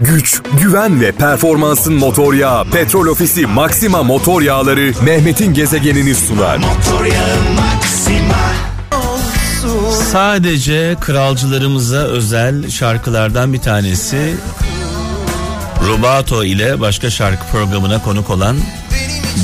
[0.00, 6.60] güç, güven ve performansın motor yağı Petrol Ofisi Maxima Motor Yağları Mehmet'in gezegenini sunar.
[10.12, 14.34] Sadece kralcılarımıza özel şarkılardan bir tanesi
[15.88, 18.56] Rubato ile başka şarkı programına konuk olan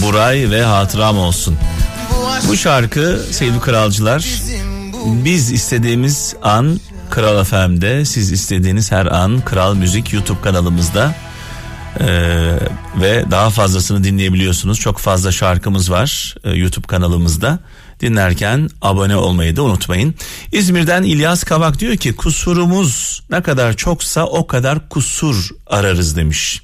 [0.03, 1.59] Buray ve Hatıram olsun.
[2.49, 4.43] Bu şarkı sevgili kralcılar
[5.07, 6.81] biz istediğimiz an
[7.11, 11.15] Kral FM'de siz istediğiniz her an Kral Müzik YouTube kanalımızda
[12.01, 12.59] ee,
[13.01, 14.81] ve daha fazlasını dinleyebiliyorsunuz.
[14.81, 17.59] Çok fazla şarkımız var e, YouTube kanalımızda.
[18.01, 20.15] Dinlerken abone olmayı da unutmayın.
[20.53, 26.63] İzmir'den İlyas Kabak diyor ki kusurumuz ne kadar çoksa o kadar kusur ararız demiş.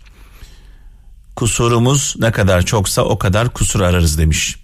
[1.36, 4.56] Kusurumuz ne kadar çoksa o kadar kusur ararız demiş.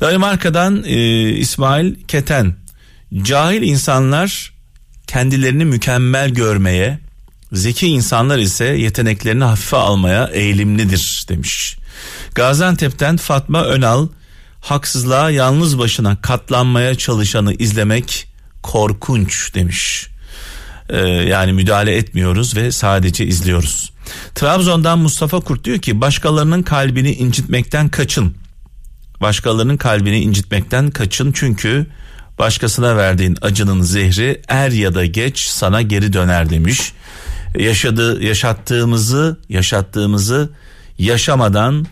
[0.00, 2.54] Danimarka'dan e, İsmail Keten
[3.22, 4.52] cahil insanlar
[5.12, 6.98] kendilerini mükemmel görmeye,
[7.52, 11.76] zeki insanlar ise yeteneklerini hafife almaya eğilimlidir demiş.
[12.34, 14.08] Gaziantep'ten Fatma Önal
[14.60, 18.28] haksızlığa yalnız başına katlanmaya çalışanı izlemek
[18.62, 20.08] korkunç demiş.
[20.88, 23.92] Ee, yani müdahale etmiyoruz ve sadece izliyoruz.
[24.34, 28.34] Trabzon'dan Mustafa Kurt diyor ki başkalarının kalbini incitmekten kaçın.
[29.20, 31.86] Başkalarının kalbini incitmekten kaçın çünkü
[32.38, 36.92] başkasına verdiğin acının zehri er ya da geç sana geri döner demiş.
[37.58, 40.50] Yaşadığı yaşattığımızı yaşattığımızı
[40.98, 41.86] yaşamadan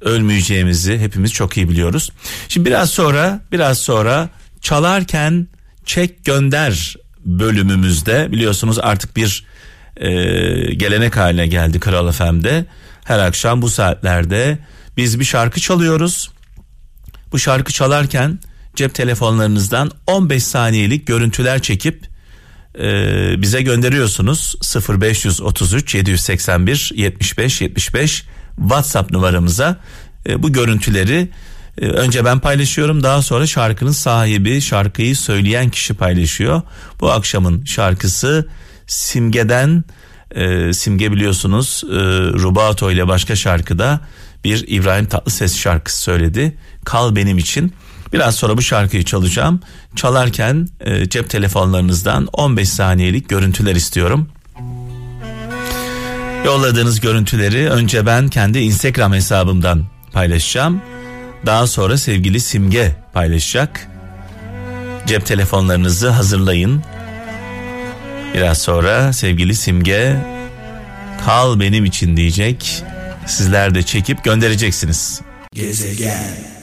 [0.00, 2.10] ölmeyeceğimizi hepimiz çok iyi biliyoruz.
[2.48, 4.28] Şimdi biraz sonra biraz sonra
[4.60, 5.48] çalarken
[5.84, 9.44] çek gönder bölümümüzde biliyorsunuz artık bir
[9.96, 10.08] e,
[10.74, 12.66] gelenek haline geldi Kral FM'de.
[13.04, 14.58] Her akşam bu saatlerde
[14.96, 16.30] biz bir şarkı çalıyoruz.
[17.32, 18.38] Bu şarkı çalarken
[18.76, 22.06] cep telefonlarınızdan 15 saniyelik görüntüler çekip
[22.78, 24.54] e, bize gönderiyorsunuz
[24.88, 28.24] 0533 781 75 75
[28.56, 29.76] WhatsApp numaramıza
[30.28, 31.28] e, bu görüntüleri
[31.80, 36.62] e, önce ben paylaşıyorum daha sonra şarkının sahibi şarkıyı söyleyen kişi paylaşıyor.
[37.00, 38.48] Bu akşamın şarkısı
[38.86, 39.84] Simge'den
[40.34, 41.94] e, Simge biliyorsunuz e,
[42.40, 44.00] Rubato ile başka şarkıda
[44.44, 46.56] bir İbrahim Tatlıses şarkısı söyledi.
[46.84, 47.72] Kal benim için.
[48.12, 49.60] Biraz sonra bu şarkıyı çalacağım.
[49.96, 54.28] Çalarken e, cep telefonlarınızdan 15 saniyelik görüntüler istiyorum.
[56.44, 60.82] Yolladığınız görüntüleri önce ben kendi Instagram hesabımdan paylaşacağım.
[61.46, 63.88] Daha sonra sevgili Simge paylaşacak.
[65.06, 66.82] Cep telefonlarınızı hazırlayın.
[68.34, 70.16] Biraz sonra sevgili Simge
[71.24, 72.82] kal benim için diyecek.
[73.26, 75.20] Sizler de çekip göndereceksiniz.
[75.54, 76.55] Gezegen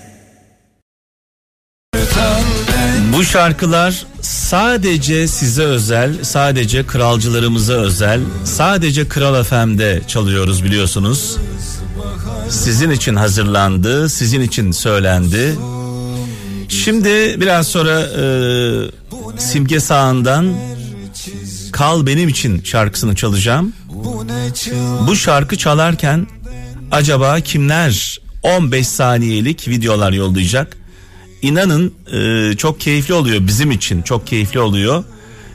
[3.14, 11.38] bu şarkılar sadece size özel, sadece kralcılarımıza özel, sadece Kral FM'de çalıyoruz biliyorsunuz.
[12.50, 15.56] Sizin için hazırlandı, sizin için söylendi.
[16.70, 18.26] Şimdi biraz sonra e,
[19.38, 20.54] Simge Sağ'ından
[21.72, 23.74] Kal Benim için şarkısını çalacağım.
[25.08, 26.28] Bu şarkı çalarken
[26.92, 30.83] acaba kimler 15 saniyelik videolar yollayacak?
[31.44, 35.04] İnanın e, çok keyifli oluyor bizim için çok keyifli oluyor.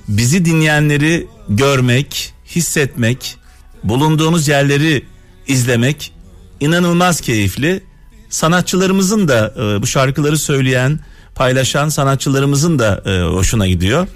[0.08, 3.36] Bizi dinleyenleri görmek, hissetmek,
[3.84, 5.04] bulunduğumuz yerleri
[5.46, 6.12] izlemek
[6.60, 7.82] inanılmaz keyifli.
[8.30, 11.00] Sanatçılarımızın da e, bu şarkıları söyleyen,
[11.34, 14.06] paylaşan sanatçılarımızın da e, hoşuna gidiyor.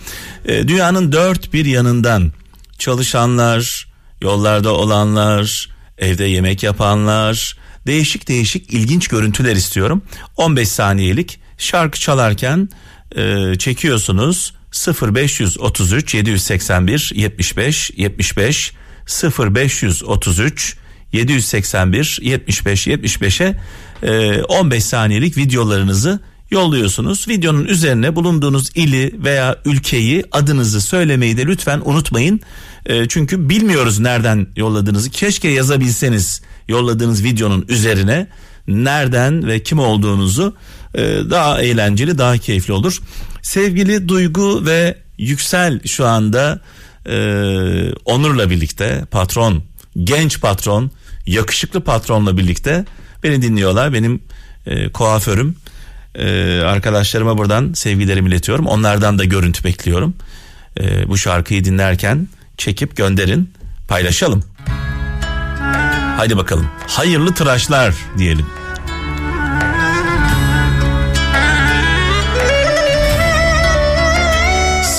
[0.45, 2.33] E, dünyanın dört bir yanından
[2.79, 3.89] çalışanlar,
[4.23, 5.69] yollarda olanlar,
[5.99, 7.57] evde yemek yapanlar,
[7.87, 10.03] değişik değişik ilginç görüntüler istiyorum.
[10.37, 12.69] 15 saniyelik şarkı çalarken
[13.17, 14.53] e, çekiyorsunuz
[15.03, 18.73] 0533 781 75 75
[19.39, 20.77] 0533
[21.13, 23.61] 781 75 75'e
[24.03, 27.29] e, 15 saniyelik videolarınızı yolluyorsunuz.
[27.29, 32.41] Videonun üzerine bulunduğunuz ili veya ülkeyi adınızı söylemeyi de lütfen unutmayın.
[32.87, 35.11] E, çünkü bilmiyoruz nereden yolladığınızı.
[35.11, 38.27] Keşke yazabilseniz yolladığınız videonun üzerine
[38.69, 40.57] nereden ve kim olduğunuzu
[40.95, 41.01] e,
[41.31, 42.99] daha eğlenceli daha keyifli olur.
[43.43, 46.61] Sevgili Duygu ve Yüksel şu anda
[47.07, 47.15] e,
[48.05, 49.63] Onur'la birlikte patron
[50.05, 50.91] genç patron
[51.27, 52.85] yakışıklı patronla birlikte
[53.23, 54.23] beni dinliyorlar benim
[54.67, 55.57] e, kuaförüm
[56.15, 60.15] e, arkadaşlarıma buradan sevgilerimi iletiyorum onlardan da görüntü bekliyorum
[60.81, 62.29] e, bu şarkıyı dinlerken
[62.59, 63.53] çekip gönderin
[63.89, 64.45] paylaşalım.
[66.23, 66.67] Haydi bakalım.
[66.87, 68.47] Hayırlı tıraşlar diyelim.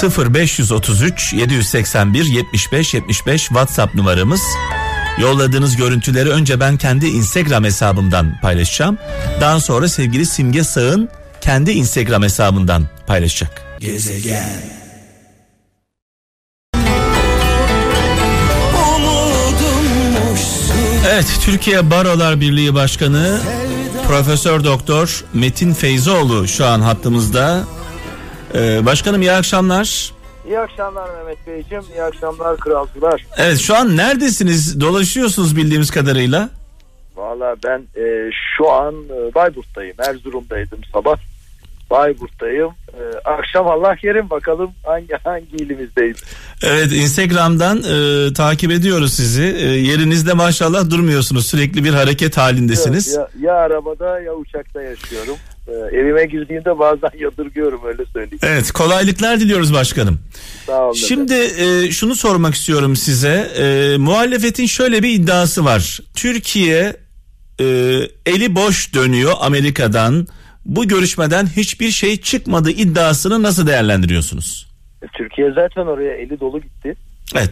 [0.01, 4.41] ...0533 781 75 75 WhatsApp numaramız...
[5.21, 8.97] Yolladığınız görüntüleri önce ben kendi Instagram hesabımdan paylaşacağım.
[9.41, 11.09] Daha sonra sevgili Simge Sağ'ın
[11.41, 13.61] kendi Instagram hesabından paylaşacak.
[13.79, 14.82] Gezegen
[21.11, 23.39] Evet, Türkiye Barolar Birliği Başkanı
[24.07, 27.63] Profesör Doktor Metin Feyzoğlu şu an hattımızda.
[28.55, 30.11] Ee, başkanım iyi akşamlar.
[30.47, 33.25] İyi akşamlar Mehmet Beyciğim, iyi akşamlar kralcılar.
[33.37, 34.81] Evet, şu an neredesiniz?
[34.81, 36.49] Dolaşıyorsunuz bildiğimiz kadarıyla.
[37.15, 41.17] Valla ben e, şu an e, Bayburt'tayım, Erzurum'daydım sabah.
[41.89, 42.71] Bayburt'tayım.
[42.93, 46.17] Ee, akşam Allah kerim bakalım hangi hangi ilimizdeyiz.
[46.63, 49.43] Evet Instagram'dan e, takip ediyoruz sizi.
[49.43, 51.47] E, yerinizde maşallah durmuyorsunuz.
[51.47, 53.15] Sürekli bir hareket halindesiniz.
[53.15, 55.35] Ya, ya arabada ya uçakta yaşıyorum.
[55.67, 58.39] Ee, evime girdiğimde bazen yadırgıyorum öyle söyleyeyim.
[58.43, 60.19] Evet kolaylıklar diliyoruz başkanım.
[60.65, 60.93] Sağ olun.
[60.93, 63.51] Şimdi e, şunu sormak istiyorum size.
[63.57, 65.99] E, muhalefetin şöyle bir iddiası var.
[66.15, 66.95] Türkiye
[67.59, 67.65] e,
[68.25, 70.27] eli boş dönüyor Amerika'dan
[70.65, 74.67] bu görüşmeden hiçbir şey çıkmadı iddiasını nasıl değerlendiriyorsunuz?
[75.01, 76.95] E, Türkiye zaten oraya eli dolu gitti.
[77.35, 77.51] Evet.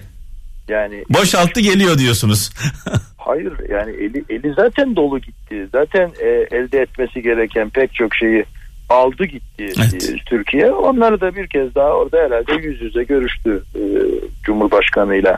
[0.67, 2.49] Yani boşalttı geliyor diyorsunuz.
[3.17, 5.67] hayır yani eli eli zaten dolu gitti.
[5.71, 8.45] Zaten e, elde etmesi gereken pek çok şeyi
[8.89, 10.09] aldı gitti evet.
[10.09, 10.71] e, Türkiye.
[10.71, 13.81] Onları da bir kez daha orada herhalde yüz yüze görüştü e,
[14.43, 15.37] Cumhurbaşkanıyla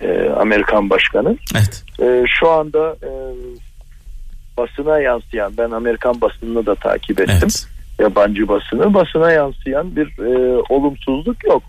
[0.00, 1.36] e, Amerikan Başkanı.
[1.54, 1.84] Evet.
[2.02, 3.10] E, şu anda e,
[4.56, 7.36] basına yansıyan ben Amerikan basınını da takip ettim.
[7.42, 7.66] Evet.
[7.98, 11.62] Yabancı basını basına yansıyan bir e, olumsuzluk yok.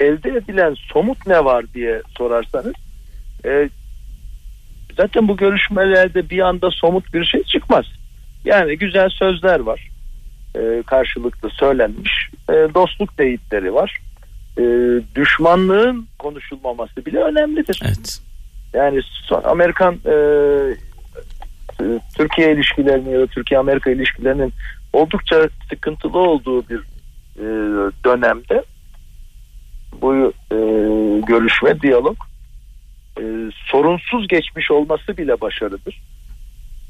[0.00, 2.74] Elde edilen somut ne var diye sorarsanız
[3.44, 3.68] e,
[4.96, 7.84] zaten bu görüşmelerde bir anda somut bir şey çıkmaz.
[8.44, 9.90] Yani güzel sözler var.
[10.56, 12.30] E, karşılıklı söylenmiş.
[12.50, 13.98] E, dostluk teyitleri var.
[14.58, 14.62] E,
[15.14, 17.80] düşmanlığın konuşulmaması bile önemlidir.
[17.84, 18.20] Evet.
[18.74, 19.00] Yani
[19.44, 20.14] Amerikan e, e,
[22.16, 24.52] Türkiye ilişkilerinin ya da Türkiye-Amerika ilişkilerinin
[24.92, 26.78] oldukça sıkıntılı olduğu bir
[27.38, 27.46] e,
[28.04, 28.64] dönemde
[30.02, 30.56] bu e,
[31.26, 32.16] görüşme, diyalog
[33.18, 33.22] e,
[33.70, 36.00] sorunsuz geçmiş olması bile başarıdır.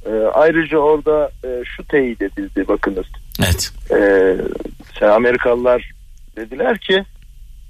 [0.07, 3.07] E, ayrıca orada e, şu teyit edildi bakınız.
[3.41, 3.73] Evet.
[5.01, 5.91] E, Amerikalılar
[6.37, 7.05] dediler ki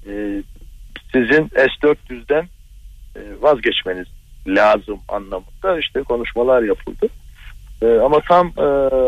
[0.07, 0.43] e,
[1.13, 2.49] sizin S-400'den
[3.17, 4.07] e, vazgeçmeniz
[4.47, 7.09] lazım anlamında işte konuşmalar yapıldı.
[7.83, 8.65] E, ama tam e,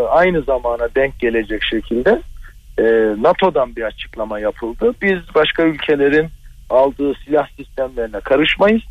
[0.06, 2.22] aynı zamana denk gelecek şekilde
[2.78, 2.82] e,
[3.22, 4.94] NATO'dan bir açıklama yapıldı.
[5.02, 6.28] Biz başka ülkelerin
[6.70, 8.82] aldığı silah sistemlerine karışmayız.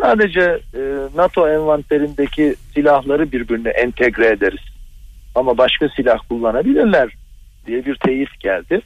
[0.00, 0.80] Sadece e,
[1.14, 4.64] NATO envanterindeki silahları birbirine entegre ederiz.
[5.34, 7.14] Ama başka silah kullanabilirler
[7.66, 8.80] diye bir teyit geldi.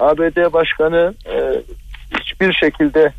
[0.00, 1.62] ABD Başkanı e,
[2.20, 3.12] hiçbir şekilde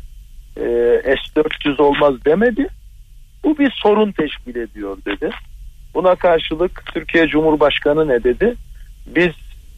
[0.56, 0.64] e,
[1.04, 2.68] S-400 olmaz demedi.
[3.44, 5.30] Bu bir sorun teşkil ediyor dedi.
[5.94, 8.54] Buna karşılık Türkiye Cumhurbaşkanı ne dedi?
[9.06, 9.32] Biz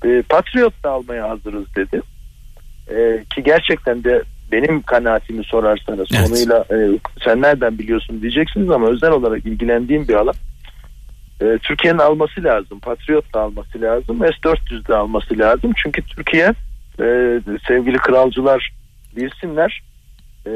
[0.04, 2.00] e, Patriot da almaya hazırız dedi.
[2.90, 4.22] E, ki gerçekten de
[4.52, 6.28] benim kanaatimi sorarsanız evet.
[6.28, 10.34] konuyla e, sen nereden biliyorsun diyeceksiniz ama özel olarak ilgilendiğim bir alan.
[11.40, 12.80] E, Türkiye'nin alması lazım.
[12.80, 14.18] Patriot da alması lazım.
[14.18, 15.72] S-400 de alması lazım.
[15.76, 16.54] Çünkü Türkiye
[17.00, 18.72] e, sevgili kralcılar
[19.16, 19.82] bilsinler
[20.46, 20.50] e,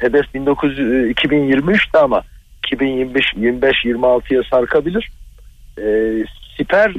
[0.00, 2.22] hedef 19 2023'te ama
[2.66, 5.10] 2025 25 26'ya sarkabilir.
[5.78, 5.84] E,
[6.56, 6.94] siper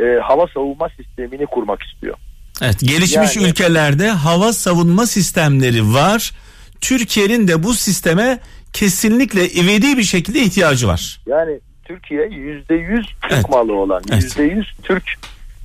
[0.00, 2.16] e, hava savunma sistemini kurmak istiyor.
[2.62, 6.32] Evet, gelişmiş yani, ülkelerde hava savunma sistemleri var.
[6.80, 8.38] Türkiye'nin de bu sisteme
[8.72, 11.20] kesinlikle ivedi bir şekilde ihtiyacı var.
[11.26, 13.48] Yani Türkiye yüzde yüz Türk evet.
[13.48, 14.56] malı olan, yüzde evet.
[14.56, 15.04] yüz Türk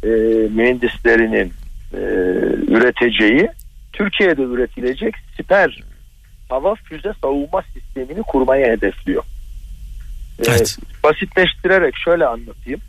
[0.03, 0.07] e,
[0.55, 1.53] mühendislerinin
[1.93, 1.99] e,
[2.67, 3.49] üreteceği
[3.93, 5.83] Türkiye'de üretilecek siper
[6.51, 9.23] hava füze savunma sistemini kurmaya hedefliyor.
[10.39, 10.77] Ee, evet.
[10.79, 12.81] Ee, basitleştirerek şöyle anlatayım.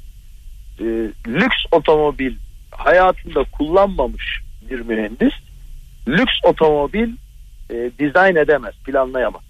[0.80, 0.84] Ee,
[1.26, 2.36] lüks otomobil
[2.70, 4.40] hayatında kullanmamış
[4.70, 5.32] bir mühendis
[6.08, 7.12] lüks otomobil
[7.70, 9.42] e, dizayn edemez, planlayamaz.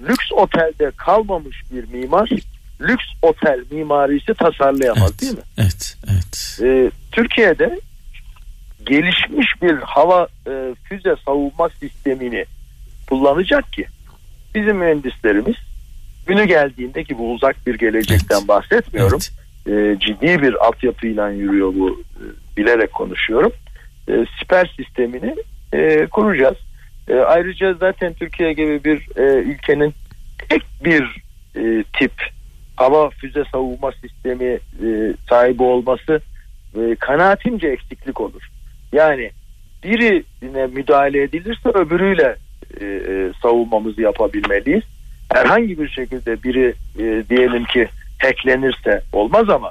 [0.00, 2.30] Lüks otelde kalmamış bir mimar
[2.80, 5.42] lüks otel mimarisi tasarlayamaz evet, değil mi?
[5.58, 6.58] Evet, evet.
[6.62, 7.80] Ee, Türkiye'de
[8.86, 12.44] gelişmiş bir hava e, füze savunma sistemini
[13.08, 13.86] kullanacak ki
[14.54, 15.56] bizim mühendislerimiz
[16.26, 18.48] günü geldiğinde ki bu uzak bir gelecekten evet.
[18.48, 19.18] bahsetmiyorum.
[19.66, 19.96] Evet.
[19.96, 22.24] E, ciddi bir altyapıyla yürüyor bu e,
[22.56, 23.52] bilerek konuşuyorum.
[24.08, 25.36] E, siper sistemini
[25.72, 26.56] e, kuracağız.
[27.08, 29.94] E, ayrıca zaten Türkiye gibi bir e, ülkenin
[30.48, 31.22] tek bir
[31.56, 32.12] e, tip
[32.76, 36.20] hava füze savunma sistemi e, sahibi olması
[36.74, 38.42] e, kanaatimce eksiklik olur.
[38.92, 39.30] Yani
[39.84, 42.36] birine müdahale edilirse öbürüyle
[42.80, 44.84] e, e, savunmamızı yapabilmeliyiz.
[45.32, 49.70] herhangi bir şekilde biri e, diyelim ki hacklenirse olmaz ama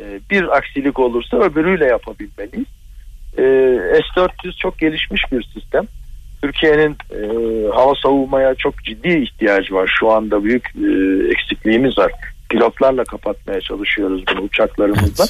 [0.00, 2.66] e, bir aksilik olursa öbürüyle yapabilmeliyiz.
[3.38, 3.42] E,
[4.14, 5.84] S-400 çok gelişmiş bir sistem.
[6.42, 7.20] Türkiye'nin e,
[7.68, 9.90] hava savunmaya çok ciddi ihtiyacı var.
[10.00, 10.88] Şu anda büyük e,
[11.30, 12.12] eksikliğimiz var.
[12.50, 15.24] Pilotlarla kapatmaya çalışıyoruz bunu uçaklarımızla.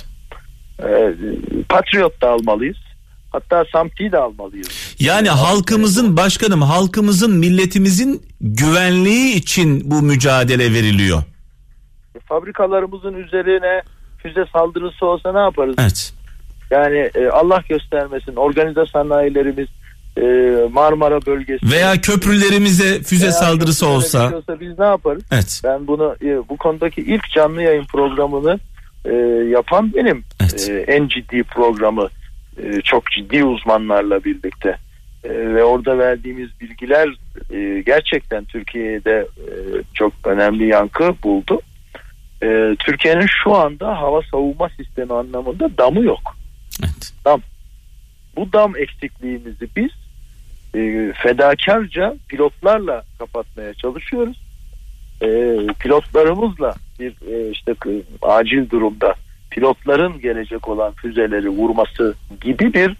[0.82, 1.14] Evet.
[1.14, 2.87] E, Patriot da almalıyız.
[3.32, 4.96] Hatta Samti'yi de almalıyız.
[4.98, 11.22] Yani halkımızın başkanım halkımızın milletimizin güvenliği için bu mücadele veriliyor.
[12.14, 13.82] E, fabrikalarımızın üzerine
[14.22, 15.74] füze saldırısı olsa ne yaparız?
[15.78, 16.12] Evet.
[16.70, 19.68] Yani e, Allah göstermesin organize sanayilerimiz
[20.16, 20.22] e,
[20.72, 25.22] Marmara bölgesi veya köprülerimize füze veya saldırısı olsa biz ne yaparız?
[25.32, 25.60] Evet.
[25.64, 28.58] Ben bunu e, bu konudaki ilk canlı yayın programını
[29.04, 29.14] e,
[29.48, 30.24] yapan benim.
[30.40, 30.70] Evet.
[30.70, 32.08] E, en ciddi programı
[32.62, 34.76] e, çok ciddi uzmanlarla birlikte
[35.24, 37.08] e, ve orada verdiğimiz bilgiler
[37.50, 39.50] e, gerçekten Türkiye'de e,
[39.94, 41.60] çok önemli yankı buldu.
[42.42, 46.36] E, Türkiye'nin şu anda hava savunma sistemi anlamında damı yok.
[46.82, 47.12] Evet.
[47.24, 47.40] Dam.
[48.36, 49.90] Bu dam eksikliğimizi biz
[50.74, 54.40] e, fedakarca pilotlarla kapatmaya çalışıyoruz.
[55.22, 55.28] E,
[55.80, 57.74] pilotlarımızla bir e, işte
[58.22, 59.14] acil durumda
[59.50, 62.96] pilotların gelecek olan füzeleri vurması gibi bir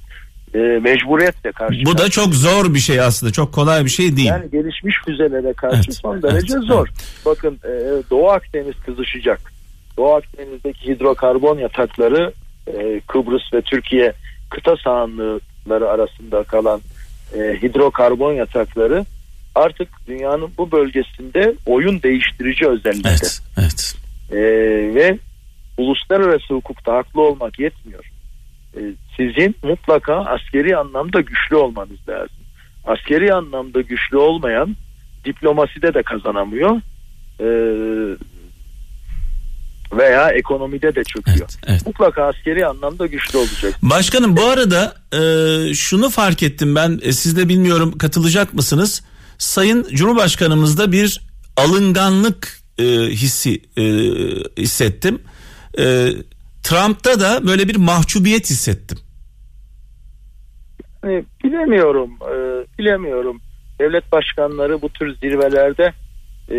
[0.55, 1.85] e, mecburiyetle karşı.
[1.85, 3.33] Bu da çok zor bir şey aslında.
[3.33, 4.29] Çok kolay bir şey değil.
[4.29, 6.89] Yani gelişmiş füzelere karşı evet, son derece evet, zor.
[6.89, 7.23] Evet.
[7.27, 7.71] Bakın e,
[8.11, 9.53] Doğu Akdeniz kızışacak.
[9.97, 12.33] Doğu Akdeniz'deki hidrokarbon yatakları
[12.67, 14.13] e, Kıbrıs ve Türkiye
[14.51, 16.81] kıta sahanlıkları arasında kalan
[17.35, 19.05] e, hidrokarbon yatakları
[19.55, 23.09] artık dünyanın bu bölgesinde oyun değiştirici özellikte.
[23.11, 23.95] Evet, evet.
[24.31, 24.39] E,
[24.95, 25.19] ve
[25.79, 28.05] uluslararası hukukta haklı olmak yetmiyor.
[28.77, 28.81] E,
[29.17, 32.37] sizin mutlaka askeri anlamda güçlü olmanız lazım.
[32.85, 34.77] Askeri anlamda güçlü olmayan
[35.25, 36.81] diplomaside de kazanamıyor.
[37.41, 37.49] E,
[39.93, 41.39] veya ekonomide de çöküyor.
[41.39, 41.87] Evet, evet.
[41.87, 43.75] Mutlaka askeri anlamda güçlü olacak.
[43.83, 49.03] Başkanım bu arada e, şunu fark ettim ben e, siz de bilmiyorum katılacak mısınız?
[49.39, 51.21] Sayın Cumhurbaşkanımızda bir
[51.57, 53.83] alınganlık e, hissi e,
[54.63, 55.21] hissettim.
[55.79, 56.13] E,
[56.63, 58.99] Trump'ta da böyle bir mahcubiyet hissettim.
[61.05, 62.35] Yani bilemiyorum, e,
[62.79, 63.41] bilemiyorum.
[63.81, 65.93] Devlet başkanları bu tür zirvelerde
[66.51, 66.57] e,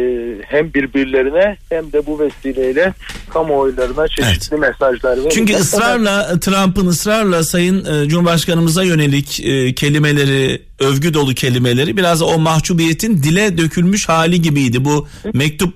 [0.47, 2.93] hem birbirlerine hem de bu vesileyle
[3.29, 4.69] kamuoylarına çeşitli evet.
[4.69, 5.31] mesajlar veriyor.
[5.31, 9.27] Çünkü ısrarla Trump'ın ısrarla Sayın e, Cumhurbaşkanımıza yönelik
[9.75, 14.85] kelimeleri, övgü dolu kelimeleri biraz o mahcubiyetin dile dökülmüş hali gibiydi.
[14.85, 15.73] Bu mektup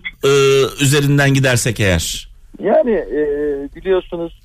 [0.82, 2.33] üzerinden gidersek eğer.
[2.60, 3.22] Yani e,
[3.76, 4.40] biliyorsunuz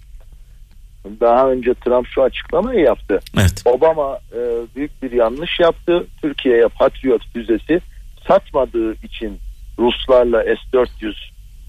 [1.20, 3.18] daha önce Trump şu açıklamayı yaptı.
[3.38, 3.62] Evet.
[3.64, 4.40] Obama e,
[4.76, 6.06] büyük bir yanlış yaptı.
[6.20, 7.80] Türkiye'ye Patriot füzesi
[8.28, 9.38] satmadığı için
[9.78, 11.14] Ruslarla S-400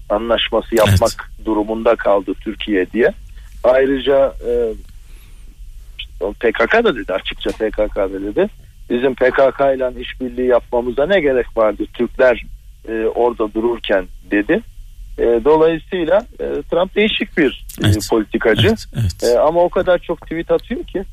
[0.08, 1.46] anlaşması yapmak evet.
[1.46, 3.12] durumunda kaldı Türkiye diye.
[3.64, 4.52] Ayrıca e,
[6.20, 8.46] PKK da dedi açıkça PKK da dedi.
[8.90, 12.44] Bizim PKK ile işbirliği yapmamıza ne gerek vardı Türkler
[12.88, 14.60] e, orada dururken dedi.
[15.18, 17.96] E, dolayısıyla e, Trump değişik bir e, evet.
[17.96, 18.66] e, politikacı.
[18.66, 19.24] Evet, evet.
[19.24, 21.04] E, ama o kadar çok tweet atıyor ki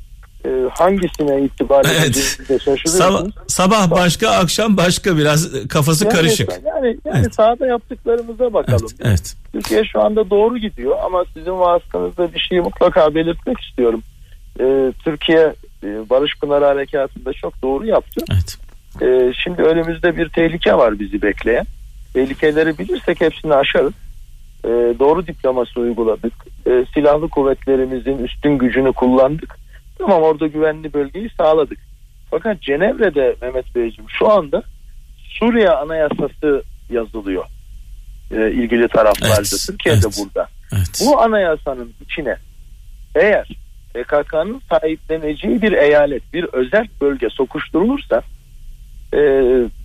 [0.45, 2.39] e, hangisine itibar evet.
[2.85, 6.49] Sabah, sabah başka akşam başka biraz kafası yani, karışık.
[6.65, 7.35] Yani, yani evet.
[7.35, 8.87] sahada yaptıklarımıza bakalım.
[8.99, 9.35] Evet, evet.
[9.53, 14.03] Türkiye şu anda doğru gidiyor ama sizin vasıtanızda bir şeyi mutlaka belirtmek istiyorum.
[14.59, 18.25] Ee, Türkiye e, Barış Pınarı Harekatı'nda çok doğru yaptı.
[18.31, 18.57] Evet.
[19.01, 21.65] Ee, şimdi önümüzde bir tehlike var bizi bekleyen.
[22.13, 23.93] Tehlikeleri bilirsek hepsini aşarız.
[24.65, 26.33] Ee, doğru diplomasi uyguladık.
[26.67, 29.57] Ee, silahlı kuvvetlerimizin üstün gücünü kullandık
[29.97, 31.79] Tamam orada güvenli bölgeyi sağladık.
[32.31, 34.63] Fakat Cenevre'de Mehmet Beyciğim şu anda
[35.39, 37.45] Suriye Anayasası yazılıyor.
[38.31, 39.35] Ee, ilgili taraflarda.
[39.37, 40.47] Evet, Türkiye'de evet, burada.
[40.73, 41.05] Evet.
[41.05, 42.35] Bu anayasanın içine
[43.15, 43.47] eğer
[43.93, 48.21] PKK'nın sahipleneceği bir eyalet, bir özel bölge sokuşturulursa
[49.13, 49.19] e,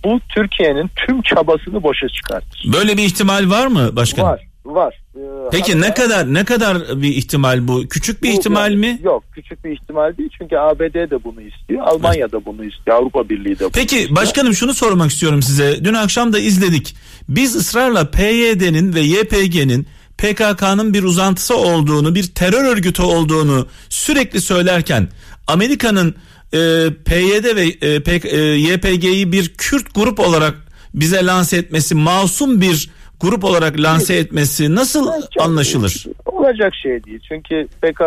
[0.03, 2.73] bu Türkiye'nin tüm çabasını boşa çıkartır.
[2.73, 4.29] Böyle bir ihtimal var mı başkanım?
[4.29, 5.03] Var, var.
[5.51, 7.87] Peki hatta, ne kadar ne kadar bir ihtimal bu?
[7.87, 8.99] Küçük bir bu, ihtimal mi?
[9.03, 10.29] Yok, küçük bir ihtimal değil.
[10.37, 14.15] Çünkü ABD de bunu istiyor, Almanya da bunu istiyor, Avrupa Birliği de bunu Peki istiyor.
[14.15, 15.85] başkanım şunu sormak istiyorum size.
[15.85, 16.95] Dün akşam da izledik.
[17.29, 19.87] Biz ısrarla PYD'nin ve YPG'nin
[20.17, 25.07] PKK'nın bir uzantısı olduğunu, bir terör örgütü olduğunu sürekli söylerken
[25.47, 26.15] Amerika'nın
[26.53, 30.53] e, PYD ve e, e, YPG'yi bir Kürt grup olarak
[30.93, 36.05] bize lanse etmesi masum bir grup olarak lanse etmesi nasıl anlaşılır?
[36.25, 37.19] Olacak şey değil.
[37.27, 38.01] Çünkü PK,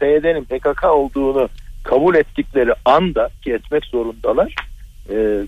[0.00, 1.48] PYD'nin PKK olduğunu
[1.82, 4.54] kabul ettikleri anda ki etmek zorundalar.
[5.10, 5.44] E,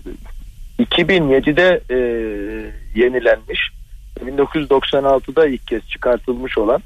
[0.79, 1.97] 2007'de e,
[2.95, 3.59] yenilenmiş
[4.19, 6.81] 1996'da ilk kez çıkartılmış olan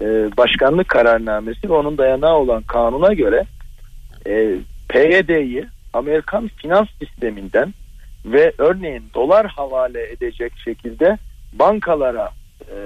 [0.00, 0.04] e,
[0.36, 3.44] başkanlık kararnamesi ve onun dayanağı olan kanuna göre
[4.26, 4.54] e,
[4.94, 7.74] PYD'yi Amerikan finans sisteminden
[8.24, 11.18] ve örneğin dolar havale edecek şekilde
[11.52, 12.76] bankalara e,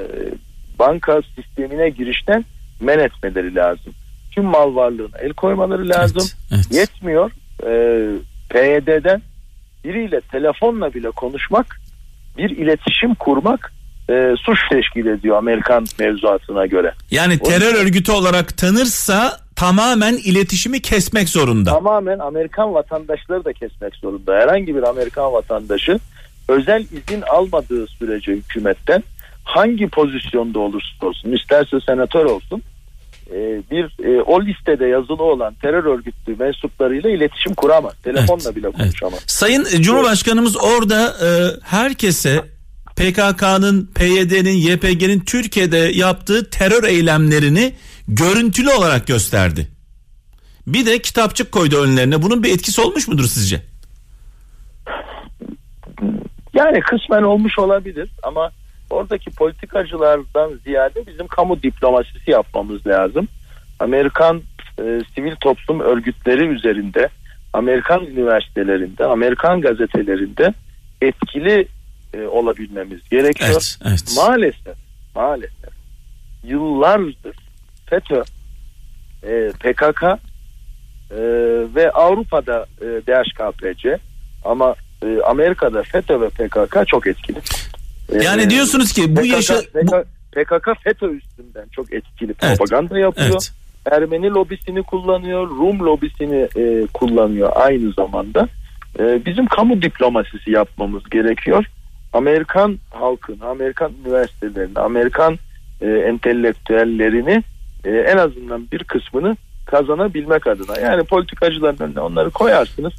[0.78, 2.44] banka sistemine girişten
[2.80, 3.94] men etmeleri lazım.
[4.30, 6.22] Tüm mal varlığına el koymaları lazım.
[6.52, 6.80] Evet, evet.
[6.80, 7.30] Yetmiyor.
[7.62, 7.70] E,
[8.50, 9.22] PYD'den
[9.84, 11.80] biriyle telefonla bile konuşmak,
[12.38, 13.72] bir iletişim kurmak
[14.10, 16.94] e, suç teşkil ediyor Amerikan mevzuatına göre.
[17.10, 21.70] Yani terör örgütü olarak tanırsa tamamen iletişimi kesmek zorunda.
[21.70, 24.34] Tamamen Amerikan vatandaşları da kesmek zorunda.
[24.34, 25.98] Herhangi bir Amerikan vatandaşı
[26.48, 29.04] özel izin almadığı sürece hükümetten
[29.44, 32.62] hangi pozisyonda olursa olsun, isterse senatör olsun,
[33.30, 37.92] e, bir e, o listede yazılı olan terör örgütü mensuplarıyla iletişim kuramaz.
[38.02, 38.76] Telefonla Evet, bile evet.
[38.76, 39.20] konuşamaz.
[39.26, 41.28] Sayın Cumhurbaşkanımız orada e,
[41.62, 42.44] herkese
[42.96, 47.72] PKK'nın, PYD'nin, YPG'nin Türkiye'de yaptığı terör eylemlerini
[48.08, 49.68] görüntülü olarak gösterdi.
[50.66, 52.22] Bir de kitapçık koydu önlerine.
[52.22, 53.62] Bunun bir etkisi olmuş mudur sizce?
[56.54, 58.50] Yani kısmen olmuş olabilir ama
[58.90, 63.28] oradaki politikacılardan ziyade bizim kamu diplomasisi yapmamız lazım.
[63.80, 64.42] Amerikan
[64.78, 67.08] e, sivil toplum örgütleri üzerinde,
[67.52, 70.54] Amerikan üniversitelerinde, Amerikan gazetelerinde
[71.02, 71.68] etkili
[72.14, 73.50] e, olabilmemiz gerekiyor.
[73.52, 74.14] Evet, evet.
[74.16, 74.76] Maalesef,
[75.14, 75.78] maalesef
[76.44, 77.36] yıllardır
[77.90, 78.22] FETÖ,
[79.22, 80.16] e, PKK e,
[81.74, 83.98] ve Avrupa'da e, DHKPC
[84.44, 87.38] ama e, Amerika'da FETÖ ve PKK çok etkili.
[88.22, 89.54] Yani diyorsunuz ki bu PKK, yaşa...
[89.82, 93.28] bu- PKK FETÖ üstünden çok etkili Evet, propaganda yapıyor.
[93.30, 93.52] Evet.
[93.90, 98.48] Ermeni lobisini kullanıyor, Rum lobisini e, kullanıyor aynı zamanda.
[98.98, 101.64] E, bizim kamu diplomasisi yapmamız gerekiyor.
[102.12, 105.38] Amerikan halkın, Amerikan üniversitelerini, Amerikan
[105.80, 107.42] e, entelektüellerini
[107.84, 109.36] e, en azından bir kısmını
[109.66, 110.80] kazanabilmek adına.
[110.80, 112.92] Yani politikacıların önüne onları koyarsınız.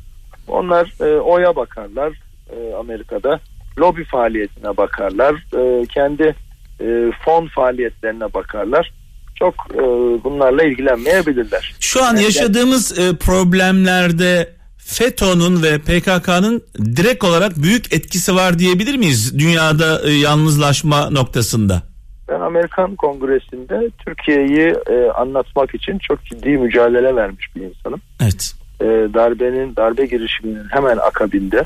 [0.47, 2.13] Onlar e, oya bakarlar
[2.49, 3.39] e, Amerika'da.
[3.79, 5.33] Lobi faaliyetine bakarlar.
[5.33, 6.35] E, kendi
[6.81, 8.91] e, fon faaliyetlerine bakarlar.
[9.35, 9.81] Çok e,
[10.23, 11.75] bunlarla ilgilenmeyebilirler.
[11.79, 16.61] Şu an yaşadığımız e, problemlerde FETÖ'nün ve PKK'nın
[16.95, 21.88] direkt olarak büyük etkisi var diyebilir miyiz dünyada e, yalnızlaşma noktasında?
[22.29, 28.01] Ben Amerikan Kongresi'nde Türkiye'yi e, anlatmak için çok ciddi mücadele vermiş bir insanım.
[28.21, 28.53] Evet.
[28.81, 31.63] E, darbenin, darbe girişiminin hemen akabinde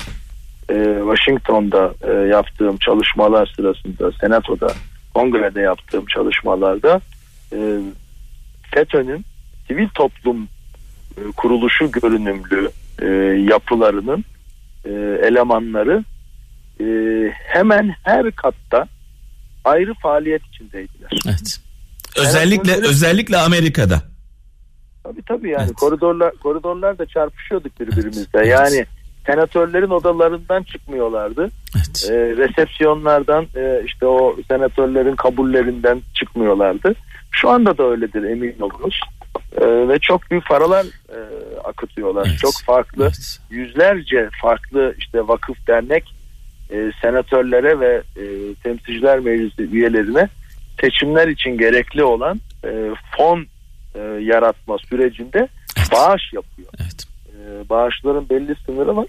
[0.68, 4.72] e, Washington'da e, yaptığım çalışmalar sırasında, Senato'da,
[5.14, 7.00] Kongrede yaptığım çalışmalarda
[7.52, 7.80] e,
[8.74, 9.24] FETÖ'nün
[9.68, 10.48] sivil toplum
[11.16, 12.70] e, kuruluşu görünümlü
[13.02, 13.06] e,
[13.52, 14.24] yapılarının
[14.84, 14.90] e,
[15.28, 16.04] elemanları
[16.80, 16.84] e,
[17.32, 18.86] hemen her katta
[19.64, 21.10] ayrı faaliyet içindeydiler.
[21.26, 21.60] Evet.
[22.18, 24.02] Özellikle bunları- özellikle Amerika'da.
[25.04, 25.74] Tabii tabii yani Evet.
[25.76, 28.28] koridorlar koridorlarda çarpışıyorduk birbirimizle.
[28.34, 28.48] Evet.
[28.48, 28.86] Yani
[29.26, 31.50] senatörlerin odalarından çıkmıyorlardı.
[31.76, 32.10] Evet.
[32.10, 36.94] E, resepsiyonlardan e, işte o senatörlerin kabullerinden çıkmıyorlardı.
[37.30, 39.00] Şu anda da öyledir emin olunuz.
[39.60, 41.18] E, ve çok büyük paralar e,
[41.64, 42.26] akıtıyorlar.
[42.28, 42.38] Evet.
[42.38, 43.38] Çok farklı Evet.
[43.50, 46.13] yüzlerce farklı işte vakıf dernek
[46.70, 50.28] e, senatörlere ve e, temsilciler meclisi üyelerine
[50.80, 52.70] seçimler için gerekli olan e,
[53.16, 53.46] fon
[53.94, 55.48] e, yaratma sürecinde
[55.78, 55.88] Evet.
[55.92, 56.68] bağış yapıyor.
[56.80, 57.04] Evet.
[57.28, 59.06] E, bağışların belli sınırı var.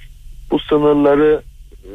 [0.52, 1.42] Bu sınırları
[1.84, 1.94] e,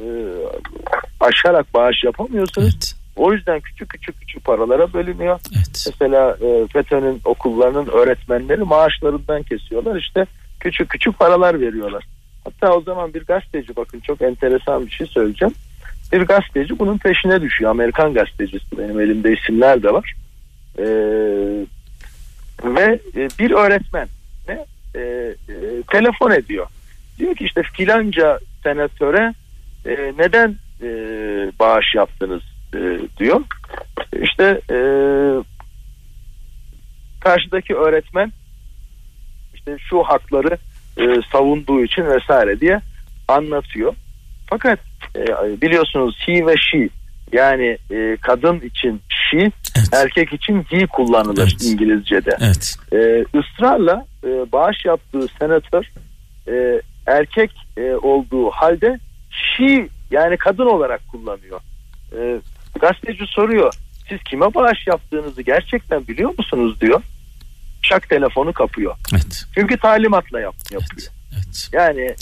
[1.20, 2.68] aşarak bağış yapamıyorsunuz.
[2.74, 2.94] Evet.
[3.16, 5.40] O yüzden küçük küçük küçük paralara bölünüyor.
[5.56, 5.86] Evet.
[5.86, 9.96] Mesela e, FETÖ'nün okullarının öğretmenleri maaşlarından kesiyorlar.
[9.96, 10.26] İşte
[10.60, 12.04] küçük küçük paralar veriyorlar.
[12.44, 15.54] Hatta o zaman bir gazeteci bakın çok enteresan bir şey söyleyeceğim.
[16.12, 17.70] Bir gazeteci bunun peşine düşüyor.
[17.70, 20.14] Amerikan gazetecisi benim elimde isimler de var.
[20.78, 20.84] E,
[22.64, 24.08] ve e, bir öğretmen
[24.48, 25.34] ne e, e,
[25.92, 26.66] telefon ediyor.
[27.18, 29.34] Diyor ki işte filanca senatöre
[29.86, 30.88] e, neden e,
[31.58, 32.42] bağış yaptınız
[32.74, 33.40] e, diyor.
[34.22, 34.78] İşte e,
[37.20, 38.32] karşıdaki öğretmen
[39.54, 40.58] işte şu hakları
[41.00, 42.80] e, savunduğu için vesaire diye
[43.28, 43.94] anlatıyor.
[44.50, 44.78] Fakat
[45.16, 45.24] e,
[45.62, 46.88] biliyorsunuz he ve she
[47.32, 49.88] yani e, kadın için she Evet.
[49.92, 51.64] erkek için he kullanılır Evet.
[51.64, 52.36] İngilizce'de.
[52.40, 52.76] Evet.
[52.92, 55.84] E, ısrarla e, bağış yaptığı senatör
[56.48, 58.98] e, erkek e, olduğu halde
[59.30, 61.60] she yani kadın olarak kullanıyor.
[62.18, 62.40] E,
[62.80, 63.72] gazeteci soruyor
[64.10, 67.02] siz kime bağış yaptığınızı gerçekten biliyor musunuz diyor.
[67.82, 68.94] Şak telefonu kapıyor.
[69.12, 69.44] Evet.
[69.54, 71.08] Çünkü talimatla yap, yapıyor.
[71.34, 71.68] Evet.
[71.72, 72.16] Yani e,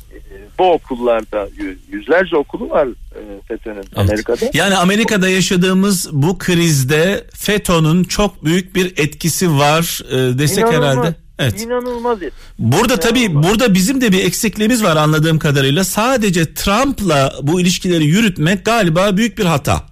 [0.59, 1.49] bu okullarda
[1.93, 3.99] yüzlerce okulu var e, FETÖ'nün evet.
[3.99, 4.51] Amerika'da.
[4.53, 10.97] Yani Amerika'da yaşadığımız bu krizde FETÖ'nün çok büyük bir etkisi var e, desek İnanılmaz.
[10.97, 11.15] herhalde.
[11.39, 11.63] Evet.
[11.63, 12.19] İnanılmaz.
[12.59, 15.85] Burada tabii burada bizim de bir eksikliğimiz var anladığım kadarıyla.
[15.85, 19.83] Sadece Trump'la bu ilişkileri yürütmek galiba büyük bir hata.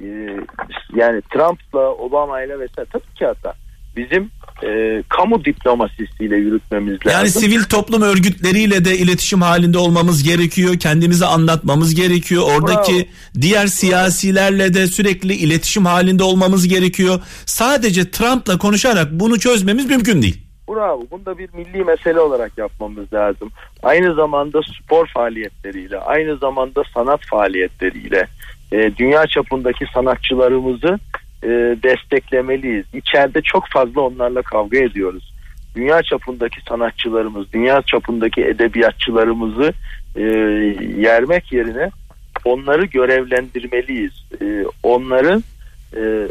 [0.00, 0.04] Ee,
[0.94, 3.54] yani Trump'la Obama'yla vesaire tabii ki hata.
[3.96, 4.30] Bizim
[4.64, 7.10] e, kamu diplomasisiyle yürütmemiz lazım.
[7.10, 10.78] Yani sivil toplum örgütleriyle de iletişim halinde olmamız gerekiyor.
[10.78, 12.42] Kendimizi anlatmamız gerekiyor.
[12.56, 13.42] Oradaki Bravo.
[13.42, 17.20] diğer siyasilerle de sürekli iletişim halinde olmamız gerekiyor.
[17.46, 20.46] Sadece Trump'la konuşarak bunu çözmemiz mümkün değil.
[20.68, 21.02] Bravo.
[21.10, 23.50] Bunu da bir milli mesele olarak yapmamız lazım.
[23.82, 28.26] Aynı zamanda spor faaliyetleriyle, aynı zamanda sanat faaliyetleriyle,
[28.72, 30.98] e, dünya çapındaki sanatçılarımızı
[31.42, 31.48] e,
[31.82, 32.86] desteklemeliyiz.
[32.94, 35.32] İçeride çok fazla onlarla kavga ediyoruz.
[35.76, 39.72] Dünya çapındaki sanatçılarımız, dünya çapındaki edebiyatçılarımızı
[40.16, 40.22] e,
[41.00, 41.90] yermek yerine
[42.44, 44.12] onları görevlendirmeliyiz.
[44.42, 45.42] E, onları
[45.96, 46.28] e,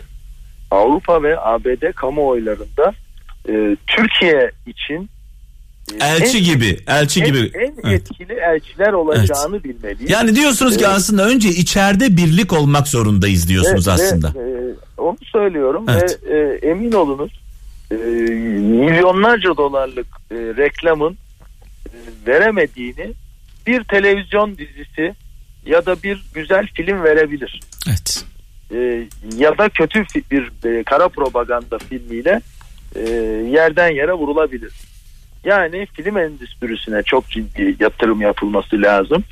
[0.72, 2.94] Avrupa ve ABD kamuoylarında
[3.50, 5.10] e, Türkiye için
[6.00, 7.52] Elçi en, gibi, elçi en, gibi.
[7.54, 8.02] En evet.
[8.02, 9.64] etkili elçiler olacağını evet.
[9.64, 10.12] bilmeliyiz.
[10.12, 14.34] Yani diyorsunuz ki aslında önce içeride birlik olmak zorundayız diyorsunuz ve, aslında.
[14.36, 16.20] Ve, e, onu söylüyorum evet.
[16.24, 17.32] ve e, emin olunuz
[17.92, 23.14] e, milyonlarca dolarlık e, reklamın e, veremediğini
[23.68, 25.16] bir televizyon dizisi
[25.66, 27.60] ya da bir güzel film verebilir.
[27.90, 28.26] Evet.
[28.72, 32.42] E, ya da kötü bir e, kara propaganda filmiyle
[32.96, 33.10] e,
[33.52, 34.72] yerden yere vurulabilir.
[35.46, 39.24] Yani film endüstrisine çok ciddi yatırım yapılması lazım.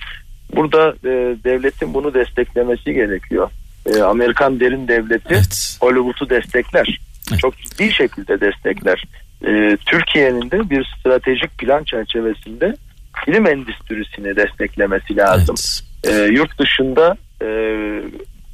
[0.56, 3.50] Burada e, devletin bunu desteklemesi gerekiyor.
[3.86, 5.78] E, Amerikan derin devleti evet.
[5.82, 7.00] Hollywood'u destekler.
[7.32, 7.40] Evet.
[7.40, 9.04] Çok ciddi şekilde destekler.
[9.48, 12.76] E, Türkiye'nin de bir stratejik plan çerçevesinde
[13.26, 15.56] film endüstrisini desteklemesi lazım.
[16.04, 16.30] Evet.
[16.30, 17.48] E, yurt dışında e,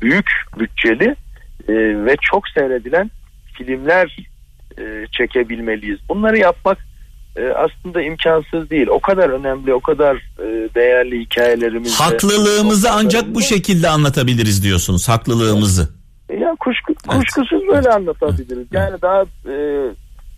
[0.02, 1.16] büyük bütçeli
[1.68, 1.74] e,
[2.06, 3.12] ve çok seyredilen
[3.58, 4.18] filmler
[4.80, 6.00] e, çekebilmeliyiz.
[6.10, 6.89] Bunları yapmak
[7.40, 8.88] e, aslında imkansız değil.
[8.88, 12.00] O kadar önemli, o kadar e, değerli hikayelerimiz.
[12.00, 15.10] Haklılığımızı ancak bu şekilde anlatabiliriz diyorsunuz.
[15.10, 15.90] Haklılığımızı.
[16.40, 17.76] Ya kuşku, kuşkusuz evet.
[17.76, 18.68] böyle anlatabiliriz.
[18.72, 19.56] Yani daha e,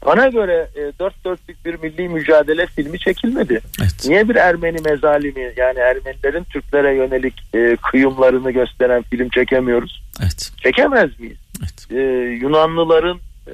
[0.05, 3.61] bana göre e, dört dörtlük bir milli mücadele filmi çekilmedi.
[3.81, 4.05] Evet.
[4.07, 10.03] Niye bir Ermeni mezalimi yani Ermenilerin Türklere yönelik e, kıyımlarını gösteren film çekemiyoruz?
[10.21, 10.51] Evet.
[10.63, 11.37] Çekemez miyiz?
[11.59, 11.91] Evet.
[11.91, 12.01] E,
[12.41, 13.53] Yunanlıların e,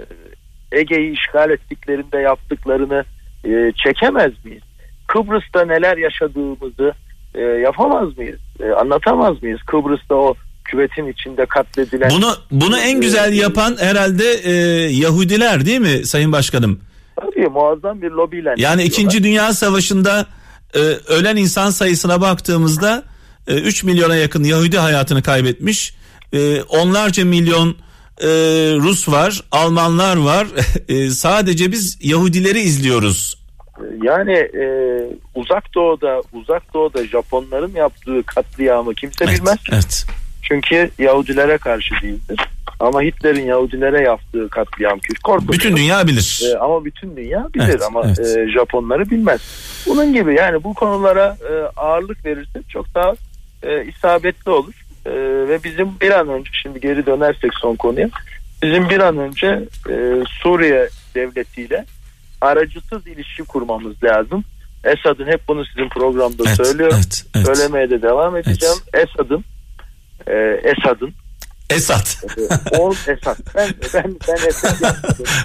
[0.80, 3.06] Ege'yi işgal ettiklerinde yaptıklarını
[3.45, 4.63] e, çekemez miyiz?
[5.08, 6.93] Kıbrıs'ta neler yaşadığımızı
[7.36, 8.39] e, yapamaz mıyız?
[8.60, 9.60] E, anlatamaz mıyız?
[9.62, 12.10] Kıbrıs'ta o küvetin içinde katledilen...
[12.10, 14.52] Bunu bunu en güzel yapan herhalde e,
[14.91, 16.80] Yahudiler değil mi Sayın Başkanım?
[17.15, 18.54] Tabii muazzam bir lobiyle.
[18.58, 19.23] Yani 2.
[19.23, 20.26] Dünya Savaşı'nda
[20.73, 23.04] e, ölen insan sayısına baktığımızda
[23.47, 25.93] e, 3 milyona yakın Yahudi hayatını kaybetmiş.
[26.34, 27.76] E, onlarca milyon
[28.22, 28.28] e,
[28.76, 30.48] Rus var, Almanlar var.
[30.90, 33.38] E, sadece biz Yahudileri izliyoruz.
[34.04, 34.66] Yani e,
[35.36, 39.58] uzak doğuda uzak doğuda Japonların yaptığı katliamı kimse evet, bilmez.
[39.72, 40.06] Evet.
[40.42, 42.40] Çünkü Yahudilere karşı değildir.
[42.80, 45.52] Ama Hitler'in Yahudilere yaptığı katliam korkunç.
[45.52, 46.42] Bütün dünya bilir.
[46.46, 48.38] E, ama bütün dünya bilir evet, ama evet.
[48.38, 49.42] E, Japonları bilmez.
[49.88, 53.14] Bunun gibi yani bu konulara e, ağırlık verirsek çok daha
[53.64, 54.87] e, isabetli olur.
[55.08, 55.12] E,
[55.48, 58.10] ve bizim bir an önce şimdi geri dönersek son konuya
[58.63, 59.48] bizim bir an önce
[59.89, 61.86] e, Suriye devletiyle
[62.41, 64.43] aracısız ilişki kurmamız lazım.
[64.84, 66.98] Esad'ın hep bunu sizin programda evet, söylüyorum.
[66.98, 67.46] Evet, evet.
[67.46, 68.76] Söylemeye de devam edeceğim.
[68.93, 69.10] Evet.
[69.10, 69.43] Esad'ın
[70.28, 71.13] e, Esad'ın
[71.70, 72.08] Esad.
[72.80, 73.38] O Esad.
[73.56, 74.96] Ben ben ben Esad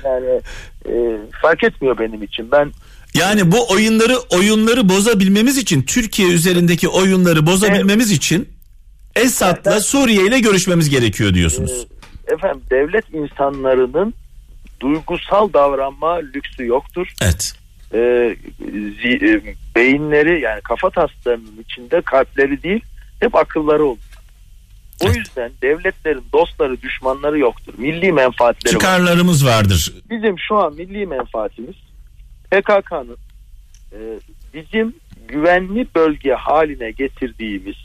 [0.05, 0.40] yani
[0.88, 0.92] e,
[1.42, 2.51] fark etmiyor benim için.
[2.53, 2.72] Ben
[3.14, 8.16] yani bu oyunları oyunları bozabilmemiz için Türkiye üzerindeki oyunları bozabilmemiz evet.
[8.16, 8.48] için
[9.16, 11.87] Esad'la Suriye ile görüşmemiz gerekiyor diyorsunuz.
[12.29, 14.14] E, efendim devlet insanlarının
[14.81, 17.12] duygusal davranma lüksü yoktur.
[17.22, 17.53] Evet.
[17.94, 18.37] Ee,
[19.03, 19.42] zi, e,
[19.77, 22.85] beyinleri yani kafa taslarının içinde kalpleri değil
[23.20, 23.98] hep akılları olur.
[25.03, 25.16] O evet.
[25.16, 27.75] yüzden devletlerin dostları düşmanları yoktur.
[27.79, 29.57] Milli menfaatleri Çıkarlarımız var.
[29.57, 29.92] vardır.
[30.11, 31.77] Bizim şu an milli menfaatimiz
[32.51, 33.16] PKK'nın
[33.92, 33.98] e,
[34.55, 34.94] bizim
[35.29, 37.77] güvenli bölge haline getirdiğimiz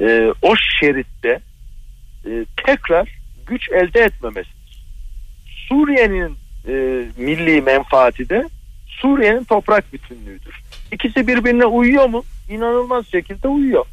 [0.00, 1.40] e, o şeritte
[2.26, 2.30] e,
[2.66, 3.08] tekrar
[3.46, 4.50] güç elde etmemesi.
[5.68, 6.36] Suriye'nin
[6.68, 8.48] e, milli menfaati de
[8.86, 10.60] Suriye'nin toprak bütünlüğüdür.
[10.92, 12.24] İkisi birbirine uyuyor mu?
[12.48, 13.86] İnanılmaz şekilde uyuyor.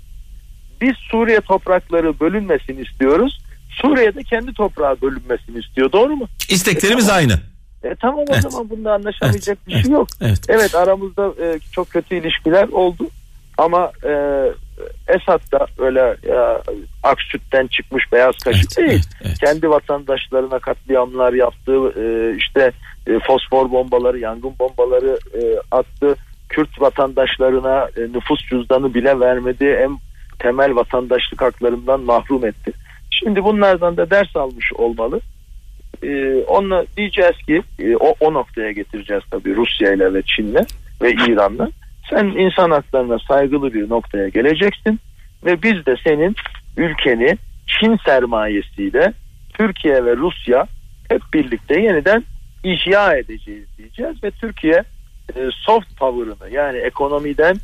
[0.82, 3.40] Biz Suriye toprakları bölünmesini istiyoruz.
[3.70, 5.92] Suriye'de kendi toprağı bölünmesini istiyor.
[5.92, 6.28] Doğru mu?
[6.50, 7.20] İsteklerimiz e, tamam.
[7.20, 7.40] aynı.
[7.84, 8.44] E tamam o Evet.
[8.44, 10.08] zaman bunda anlaşamayacak Evet, bir şey yok.
[10.22, 10.40] Evet.
[10.48, 13.10] Evet aramızda e, çok kötü ilişkiler oldu.
[13.58, 14.12] Ama e,
[15.08, 16.36] Esad da öyle e,
[17.04, 18.90] ak sütten çıkmış beyaz kaşık Evet, değil.
[18.90, 19.40] evet, evet.
[19.40, 21.72] Kendi vatandaşlarına katliamlar yaptı.
[22.02, 22.72] E, işte
[23.08, 26.16] e, fosfor bombaları, yangın bombaları e, attı.
[26.50, 29.66] Kürt vatandaşlarına e, nüfus cüzdanı bile vermedi.
[29.66, 29.98] En
[30.40, 32.72] temel vatandaşlık haklarından mahrum etti.
[33.20, 35.20] Şimdi bunlardan da ders almış olmalı.
[36.04, 40.66] Ee, onunla diyeceğiz ki e, o, o noktaya getireceğiz tabii Rusya ile ve Çin'le
[41.02, 41.70] ve İran'la.
[42.10, 45.00] Sen insan haklarına saygılı bir noktaya geleceksin
[45.46, 46.36] ve biz de senin
[46.78, 47.38] ülkeni
[47.68, 49.14] Çin sermayesiyle
[49.54, 50.66] Türkiye ve Rusya
[51.10, 52.24] hep birlikte yeniden
[52.64, 54.84] ihya edeceğiz diyeceğiz ve Türkiye
[55.36, 57.56] e, soft power'ını yani ekonomiden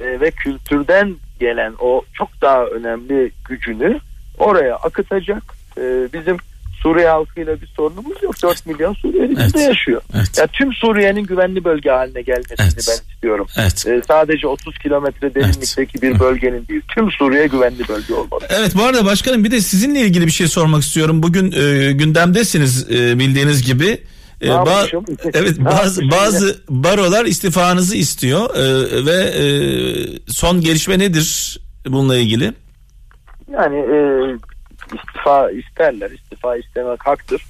[0.00, 4.00] e, ve kültürden gelen o çok daha önemli gücünü
[4.38, 5.42] oraya akıtacak.
[5.78, 6.36] E, bizim
[6.84, 8.42] Suriye halkıyla bir sorunumuz yok.
[8.42, 9.56] 4 milyon Suriyeli Evet.
[9.68, 10.02] yaşıyor.
[10.14, 10.38] Evet.
[10.38, 12.74] Ya tüm Suriye'nin güvenli bölge haline gelmesini Evet.
[12.88, 13.46] ben istiyorum.
[13.58, 13.86] Evet.
[13.86, 16.82] E, sadece 30 kilometre derinlikteki bir bölgenin değil.
[16.94, 18.40] Tüm Suriye güvenli bölge olmalı.
[18.48, 21.22] Evet bu arada başkanım bir de sizinle ilgili bir şey sormak istiyorum.
[21.22, 23.98] Bugün e, gündemdesiniz e, bildiğiniz gibi.
[24.40, 29.44] E, Ne ba- evet bazı bazı barolar istifanızı istiyor e, ve e,
[30.32, 32.52] son gelişme nedir bununla ilgili?
[33.52, 33.96] Yani e,
[34.94, 36.10] istifa isterler.
[36.10, 37.42] İstifa istemek haktır.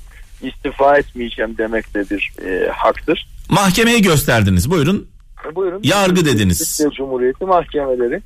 [0.42, 3.28] İstifa etmeyeceğim demek de bir e, haktır.
[3.50, 4.70] Mahkemeye gösterdiniz.
[4.70, 5.09] Buyurun.
[5.50, 5.80] E, buyurun.
[5.83, 6.76] Yargı dediniz.
[6.76, 8.22] Türkiye Cumhuriyeti mahkemeleri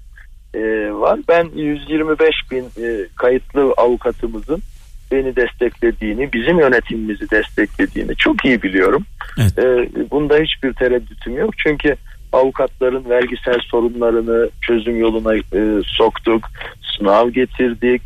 [0.54, 0.60] e,
[0.92, 1.20] var.
[1.28, 4.62] Ben 125 bin e, kayıtlı avukatımızın
[5.12, 9.04] beni desteklediğini, bizim yönetimimizi desteklediğini çok iyi biliyorum.
[9.38, 9.58] Evet.
[9.58, 11.58] E, bunda hiçbir tereddütüm yok.
[11.58, 11.96] Çünkü
[12.32, 16.46] avukatların vergisel sorunlarını çözüm yoluna e, soktuk.
[16.96, 18.02] Sınav getirdik.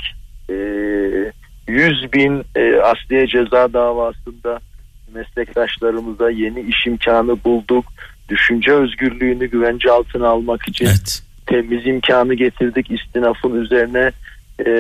[0.52, 4.60] E, 100 bin e, asliye ceza davasında
[5.14, 7.84] meslektaşlarımıza yeni iş imkanı bulduk.
[8.28, 11.22] Düşünce özgürlüğünü güvence altına almak için Evet.
[11.46, 14.10] temiz imkanı getirdik istinafın üzerine
[14.66, 14.70] e,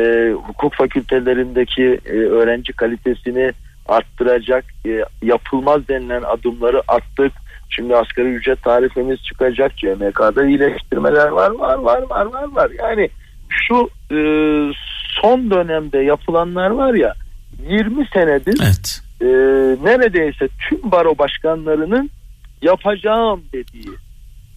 [0.46, 3.52] hukuk fakültelerindeki e, öğrenci kalitesini
[3.88, 7.32] arttıracak e, yapılmaz denilen adımları attık.
[7.68, 9.76] Şimdi asgari ücret tarifemiz çıkacak.
[9.76, 12.70] CMK'da iyileştirmeler var var var var var var.
[12.78, 13.08] Yani
[13.48, 14.18] şu e,
[15.20, 17.14] son dönemde yapılanlar var ya
[17.68, 19.00] 20 senedir Evet.
[19.20, 19.26] e,
[19.84, 22.10] neredeyse tüm baro başkanlarının
[22.62, 23.88] yapacağım dediği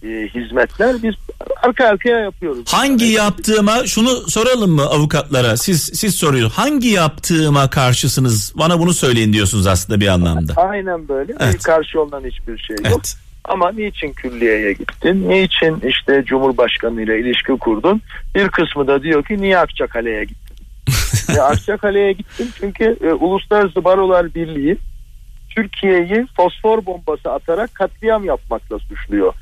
[0.02, 1.14] e, hizmetler biz
[1.62, 2.72] arka arkaya yapıyoruz.
[2.72, 5.56] Hangi yaptığıma şunu soralım mı avukatlara?
[5.56, 6.50] Siz siz soruyor.
[6.50, 8.52] Hangi yaptığıma karşısınız?
[8.58, 10.52] Bana bunu söyleyin diyorsunuz aslında bir anlamda.
[10.56, 11.32] Aynen böyle.
[11.40, 11.62] Evet.
[11.62, 12.86] Karşı olunan hiçbir şey yok.
[12.86, 13.16] Evet.
[13.44, 15.28] Ama niçin külliyeye gittin?
[15.28, 18.02] Niçin işte Cumhurbaşkanı ile ilişki kurdun?
[18.34, 20.45] Bir kısmı da diyor ki niye Akçakale'ye gittin?
[21.36, 24.76] Ya Akçakale'ye gittim çünkü e, Uluslararası Barolar Birliği
[25.50, 29.34] Türkiye'yi fosfor bombası atarak katliam yapmakla suçluyor.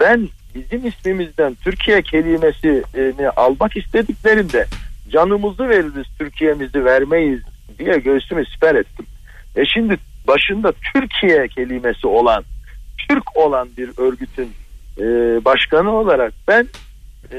[0.00, 4.66] Ben bizim ismimizden Türkiye kelimesini almak istediklerinde
[5.10, 7.40] canımızı veririz Türkiye'mizi vermeyiz
[7.78, 9.06] diye göğsümü siper ettim.
[9.56, 12.44] E şimdi başında Türkiye kelimesi olan
[13.08, 14.50] Türk olan bir örgütün
[14.98, 15.04] e,
[15.44, 16.68] başkanı olarak ben
[17.32, 17.38] e,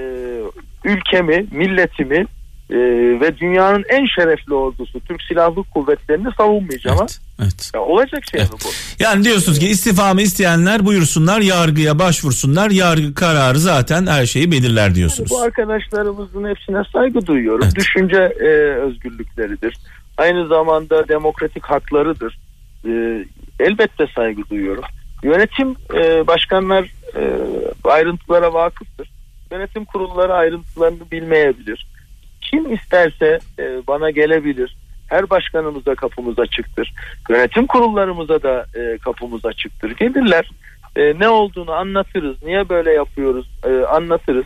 [0.85, 2.25] ülkemi, milletimi
[2.69, 2.75] e,
[3.21, 6.97] ve dünyanın en şerefli ordusu Türk Silahlı Kuvvetleri'ni savunmayacağım.
[7.01, 7.19] Evet.
[7.41, 7.71] Evet.
[7.75, 8.65] Ya olacak şey mi Evet.
[8.65, 9.03] bu?
[9.03, 15.31] Yani diyorsunuz ki istifamı isteyenler buyursunlar yargıya başvursunlar yargı kararı zaten her şeyi belirler diyorsunuz.
[15.31, 17.63] Bu arkadaşlarımızın hepsine saygı duyuyorum.
[17.63, 17.75] Evet.
[17.75, 18.47] Düşünce e,
[18.81, 19.77] özgürlükleridir.
[20.17, 22.39] Aynı zamanda demokratik haklarıdır.
[22.85, 23.25] E,
[23.59, 24.83] elbette saygı duyuyorum.
[25.23, 26.83] Yönetim e, başkanlar
[27.15, 27.21] e,
[27.83, 29.09] ayrıntılara vakıftır.
[29.51, 31.87] Yönetim kurulları ayrıntılarını bilmeyebilir.
[32.49, 34.75] Kim isterse e, bana gelebilir.
[35.07, 36.93] Her başkanımıza kapımız açıktır.
[37.29, 39.91] Yönetim kurullarımıza da e, kapımız açıktır.
[39.91, 40.49] Gelirler.
[40.95, 42.43] E, ne olduğunu anlatırız.
[42.43, 44.45] Niye böyle yapıyoruz e, anlatırız.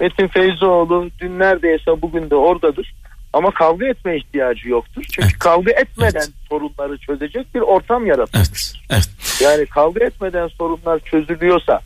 [0.00, 2.94] Metin Feyzoğlu dün neredeyse bugün de oradadır.
[3.32, 5.02] Ama kavga etme ihtiyacı yoktur.
[5.12, 5.38] Çünkü Evet.
[5.38, 6.30] kavga etmeden Evet.
[6.48, 8.72] sorunları çözecek bir ortam yaratılmış.
[8.90, 9.08] Evet.
[9.20, 9.40] Evet.
[9.42, 11.80] Yani kavga etmeden sorunlar çözülüyorsa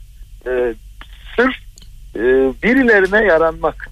[0.46, 0.74] e,
[1.36, 1.54] sırf
[2.16, 2.22] e,
[2.62, 3.90] birilerine yaranmak,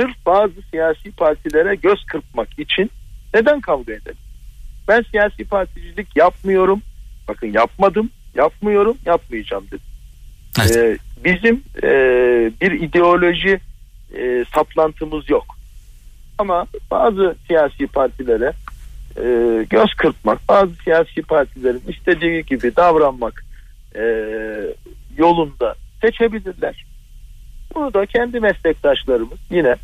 [0.00, 2.90] sırf bazı siyasi partilere göz kırpmak için
[3.34, 4.16] neden kavga edelim?
[4.88, 6.82] Ben siyasi particilik yapmıyorum.
[7.28, 9.80] Bakın yapmadım, yapmıyorum, yapmayacağım dedim.
[10.60, 10.76] Evet.
[10.76, 11.90] E, bizim e,
[12.60, 13.60] bir ideoloji
[14.16, 15.44] e, saplantımız yok.
[16.38, 18.52] Ama bazı siyasi partilere
[19.16, 19.24] e,
[19.70, 23.44] göz kırpmak, bazı siyasi partilerin istediği gibi davranmak
[23.94, 24.02] e,
[25.16, 26.84] yolunda seçebilirler.
[27.74, 29.76] Bunu da kendi meslektaşlarımız yine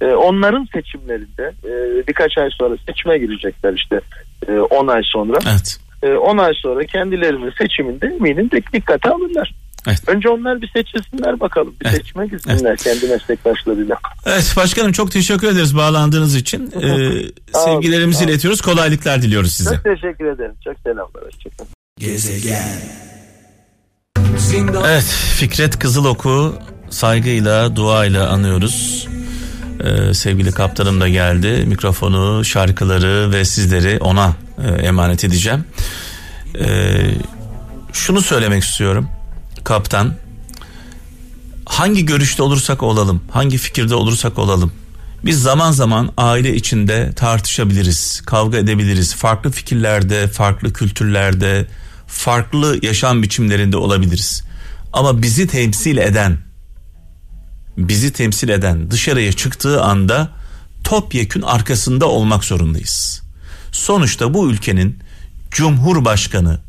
[0.00, 1.72] e, onların seçimlerinde e,
[2.08, 4.00] birkaç ay sonra seçime girecekler işte
[4.48, 5.38] e, 10 ay sonra.
[5.50, 5.78] Evet.
[6.02, 9.54] e, 10 ay sonra kendilerinin seçiminde eminim de dikkate alırlar.
[9.88, 10.02] Evet.
[10.06, 11.74] Önce onlar bir seçilsinler bakalım.
[11.80, 11.96] Bir Evet.
[11.96, 13.96] seçime gitsinler kendi meslektaşlarıyla.
[14.26, 16.72] Evet başkanım çok teşekkür ederiz bağlandığınız için.
[16.82, 17.10] Ee,
[17.58, 18.60] sevgilerimizi iletiyoruz.
[18.60, 19.74] Kolaylıklar diliyoruz size.
[19.74, 20.54] Çok teşekkür ederim.
[20.64, 21.22] Çok selamlar.
[21.24, 21.70] Hoşçakalın.
[24.86, 25.04] Evet
[25.36, 26.58] Fikret Kızılok'u
[26.90, 29.08] saygıyla duayla anıyoruz.
[29.84, 31.64] Ee, sevgili kaptanım da geldi.
[31.66, 35.64] Mikrofonu, şarkıları ve sizleri ona e, emanet edeceğim.
[36.58, 37.10] Ee,
[37.92, 39.08] şunu söylemek istiyorum.
[39.64, 40.14] Kaptan
[41.66, 44.72] hangi görüşte olursak olalım, hangi fikirde olursak olalım.
[45.24, 49.14] Biz zaman zaman aile içinde tartışabiliriz, kavga edebiliriz.
[49.14, 51.66] Farklı fikirlerde, farklı kültürlerde,
[52.06, 54.44] farklı yaşam biçimlerinde olabiliriz.
[54.92, 56.38] Ama bizi temsil eden,
[57.78, 60.30] bizi temsil eden dışarıya çıktığı anda
[60.84, 63.22] topyekün arkasında olmak zorundayız.
[63.72, 64.98] Sonuçta bu ülkenin
[65.50, 66.60] cumhurbaşkanı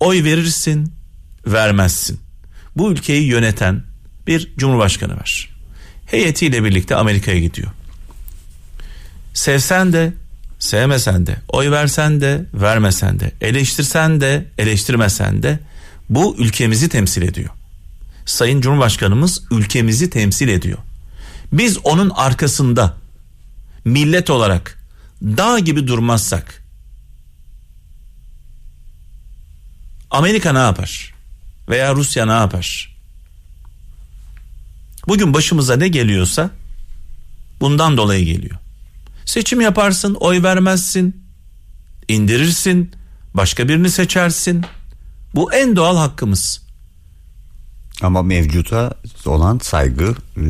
[0.00, 0.92] oy verirsin,
[1.46, 2.20] vermezsin.
[2.76, 3.82] Bu ülkeyi yöneten
[4.26, 5.50] bir cumhurbaşkanı var.
[6.06, 7.68] Heyetiyle birlikte Amerika'ya gidiyor.
[9.34, 10.12] Sevsen de,
[10.58, 15.58] sevmesen de, oy versen de, vermesen de, eleştirsen de, eleştirmesen de
[16.10, 17.50] bu ülkemizi temsil ediyor.
[18.30, 20.78] Sayın Cumhurbaşkanımız ülkemizi temsil ediyor.
[21.52, 22.96] Biz onun arkasında
[23.84, 24.78] millet olarak
[25.22, 26.64] dağ gibi durmazsak
[30.10, 31.14] Amerika ne yapar?
[31.68, 32.96] Veya Rusya ne yapar?
[35.08, 36.50] Bugün başımıza ne geliyorsa
[37.60, 38.56] bundan dolayı geliyor.
[39.24, 41.24] Seçim yaparsın, oy vermezsin,
[42.08, 42.92] indirirsin,
[43.34, 44.64] başka birini seçersin.
[45.34, 46.69] Bu en doğal hakkımız.
[48.02, 48.94] Ama mevcuta
[49.26, 50.42] olan saygı e,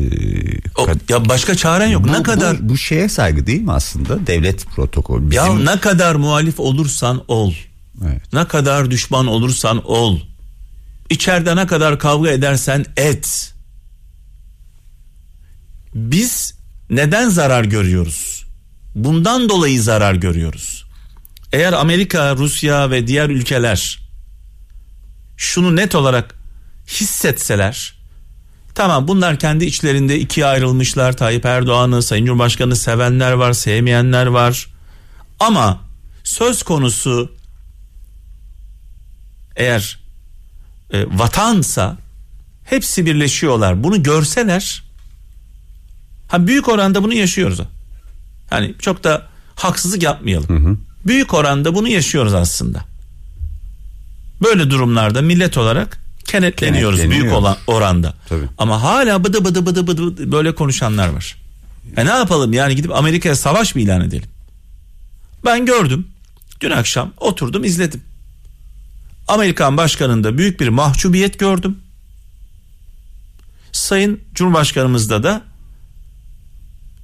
[0.77, 2.03] O- ya başka çaren yok.
[2.03, 5.79] bu, ne kadar bu, bu şeye saygı değil mi aslında devlet protokolü bizim ya ne
[5.79, 7.53] kadar muhalif olursan ol.
[8.05, 8.33] Evet.
[8.33, 10.19] Ne kadar düşman olursan ol.
[11.09, 13.53] İçeride ne kadar kavga edersen et.
[15.95, 16.53] Biz
[16.89, 18.45] neden zarar görüyoruz?
[18.95, 20.85] Bundan dolayı zarar görüyoruz.
[21.53, 23.99] Eğer Amerika, Rusya ve diğer ülkeler
[25.37, 26.35] şunu net olarak
[26.91, 27.95] hissetseler
[28.75, 31.17] tamam bunlar kendi içlerinde ikiye ayrılmışlar.
[31.17, 34.67] Tayyip Erdoğan'ı, Sayın Cumhurbaşkanı sevenler var, sevmeyenler var.
[35.39, 35.79] Ama
[36.23, 37.31] söz konusu
[39.55, 39.99] eğer
[40.93, 41.97] e, vatansa
[42.63, 43.83] hepsi birleşiyorlar.
[43.83, 44.83] Bunu görseler
[46.27, 47.59] ha büyük oranda bunu yaşıyoruz.
[48.49, 50.85] Hani çok da haksızlık yapmayalım.
[51.05, 52.85] Büyük oranda bunu yaşıyoruz aslında.
[54.43, 58.13] Böyle durumlarda millet olarak kenetleniyoruz büyük olan oranda.
[58.29, 58.45] Tabii.
[58.57, 61.35] Ama hala bıdı bıdı bıdı bıdı böyle konuşanlar var.
[61.97, 64.29] E ne yapalım yani gidip Amerika'ya savaş mı ilan edelim?
[65.45, 66.07] Ben gördüm.
[66.61, 68.01] Dün akşam oturdum izledim.
[69.27, 71.77] Amerikan başkanında büyük bir mahcubiyet gördüm.
[73.71, 75.41] Sayın Cumhurbaşkanımızda da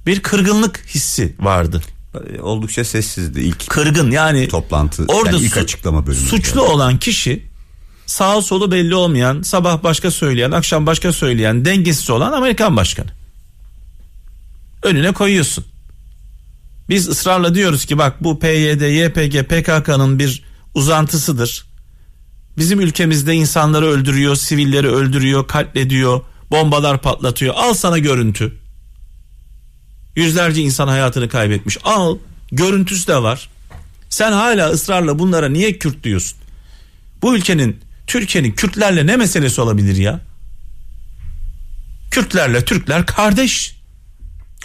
[0.06, 1.82] bir kırgınlık hissi vardı.
[2.36, 6.26] E, Oldukça sessizdi ilk Kırgın yani toplantı orada yani ilk su- açıklama bölümü.
[6.26, 7.47] suçlu olan kişi
[8.08, 13.10] sağ solu belli olmayan sabah başka söyleyen akşam başka söyleyen dengesiz olan Amerikan başkanı.
[14.82, 15.64] Önüne koyuyorsun.
[16.88, 20.42] Biz ısrarla diyoruz ki bak bu PYD, YPG, PKK'nın bir
[20.74, 21.66] uzantısıdır.
[22.58, 27.54] Bizim ülkemizde insanları öldürüyor, sivilleri öldürüyor, katlediyor, bombalar patlatıyor.
[27.54, 28.58] Al sana görüntü.
[30.16, 31.78] Yüzlerce insan hayatını kaybetmiş.
[31.84, 32.18] Al,
[32.52, 33.48] görüntüsü de var.
[34.08, 36.38] Sen hala ısrarla bunlara niye Kürt diyorsun?
[37.22, 40.20] Bu ülkenin, Türkiye'nin Kürtlerle ne meselesi olabilir ya?
[42.10, 43.78] Kürtlerle Türkler kardeş.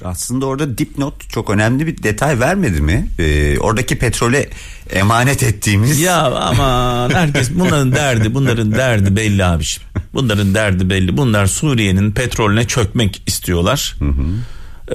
[0.04, 3.08] Aslında orada dipnot çok önemli bir detay vermedi mi?
[3.20, 4.50] Ee, oradaki petrole
[4.90, 9.90] emanet ettiğimiz Ya aman herkes bunların derdi bunların derdi belli abiciğim.
[10.14, 11.18] Bunların derdi belli.
[11.18, 13.96] Bunlar Suriye'nin petrolüne çökmek istiyorlar.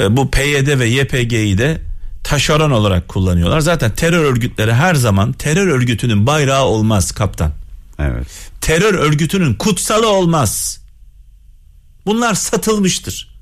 [0.01, 1.79] Ee, bu PYD ve YPG'yi de
[2.25, 3.61] taşeron olarak kullanıyorlar.
[3.61, 7.53] Zaten terör örgütleri her zaman terör örgütünün bayrağı olmaz kaptan.
[7.99, 8.27] Evet.
[8.61, 10.81] Terör örgütünün kutsalı olmaz.
[12.07, 13.39] Bunlar satılmıştır.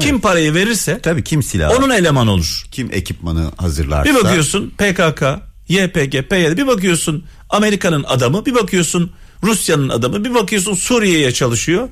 [0.00, 2.64] Kim parayı verirse Tabii kim silah, onun eleman olur.
[2.70, 4.10] kim ekipmanı hazırlarsa.
[4.10, 5.22] Bir bakıyorsun PKK,
[5.68, 9.12] YPG, PYD bir bakıyorsun Amerika'nın adamı bir bakıyorsun
[9.42, 11.88] Rusya'nın adamı bir bakıyorsun Suriye'ye çalışıyor.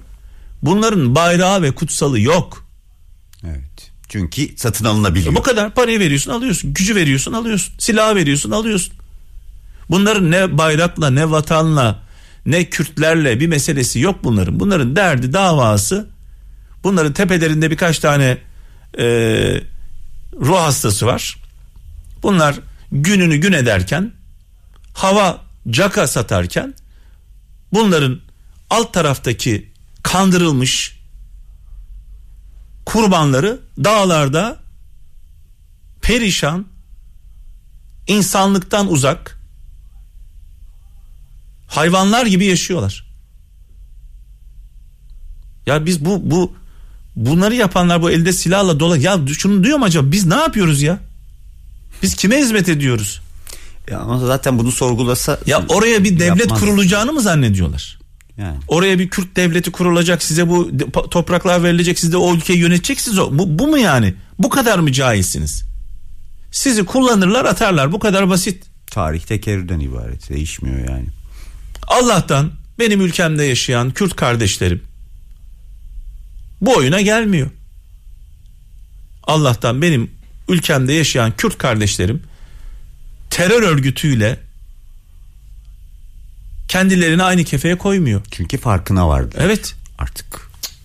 [0.62, 2.66] Bunların bayrağı ve kutsalı yok.
[3.46, 3.90] Evet.
[4.08, 5.34] Çünkü satın alınabiliyor.
[5.34, 6.74] Bu kadar parayı veriyorsun alıyorsun.
[6.74, 7.74] Gücü veriyorsun alıyorsun.
[7.78, 8.94] Silahı veriyorsun alıyorsun.
[9.90, 12.02] Bunların ne bayrakla ne vatanla
[12.46, 14.60] ne Kürtlerle bir meselesi yok bunların.
[14.60, 16.08] Bunların derdi davası
[16.84, 18.38] bunların tepelerinde birkaç tane
[18.98, 19.04] e,
[20.40, 21.36] ruh hastası var.
[22.22, 22.56] Bunlar
[22.92, 24.12] gününü gün ederken
[24.94, 26.74] hava caka satarken
[27.72, 28.20] bunların
[28.70, 29.72] alt taraftaki
[30.02, 31.00] kandırılmış
[32.86, 34.56] kurbanları dağlarda
[36.02, 36.66] perişan
[38.06, 39.33] insanlıktan uzak
[41.76, 43.04] hayvanlar gibi yaşıyorlar.
[45.66, 46.52] Ya biz bu bu
[47.16, 50.98] bunları yapanlar bu elde silahla dola ya şunu diyor mu acaba biz ne yapıyoruz ya?
[52.02, 53.20] Biz kime hizmet ediyoruz?
[53.90, 56.60] Ya ama zaten bunu sorgulasa Ya oraya bir devlet yapmaz.
[56.60, 57.98] kurulacağını mı zannediyorlar?
[58.38, 58.58] Yani.
[58.68, 60.70] Oraya bir Kürt devleti kurulacak size bu
[61.10, 63.38] topraklar verilecek siz de o ülkeyi yöneteceksiniz o.
[63.38, 64.14] Bu, bu mu yani?
[64.38, 65.64] Bu kadar mı cahilsiniz?
[66.52, 68.64] Sizi kullanırlar atarlar bu kadar basit.
[68.86, 71.06] Tarih tekerrürden ibaret değişmiyor yani.
[71.86, 74.82] Allah'tan benim ülkemde yaşayan Kürt kardeşlerim
[76.60, 77.50] bu oyuna gelmiyor.
[79.24, 80.10] Allah'tan benim
[80.48, 82.22] ülkemde yaşayan Kürt kardeşlerim
[83.30, 84.38] terör örgütüyle
[86.68, 88.20] kendilerini aynı kefeye koymuyor.
[88.30, 89.36] Çünkü farkına vardı.
[89.38, 89.74] Evet.
[89.98, 90.26] Artık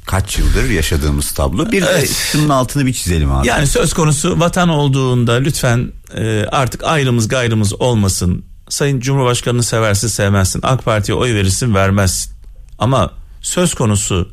[0.06, 1.72] kaç yıldır yaşadığımız tablo.
[1.72, 2.28] Bir de Evet.
[2.32, 3.48] şunun altını bir çizelim abi.
[3.48, 8.46] Yani söz konusu vatan olduğunda lütfen e, artık ayrımız gayrımız olmasın.
[8.70, 10.60] Sayın Cumhurbaşkanını seversin sevmezsin.
[10.64, 12.32] AK Parti'ye oy verirsin vermezsin.
[12.80, 13.12] Ama
[13.42, 14.32] söz konusu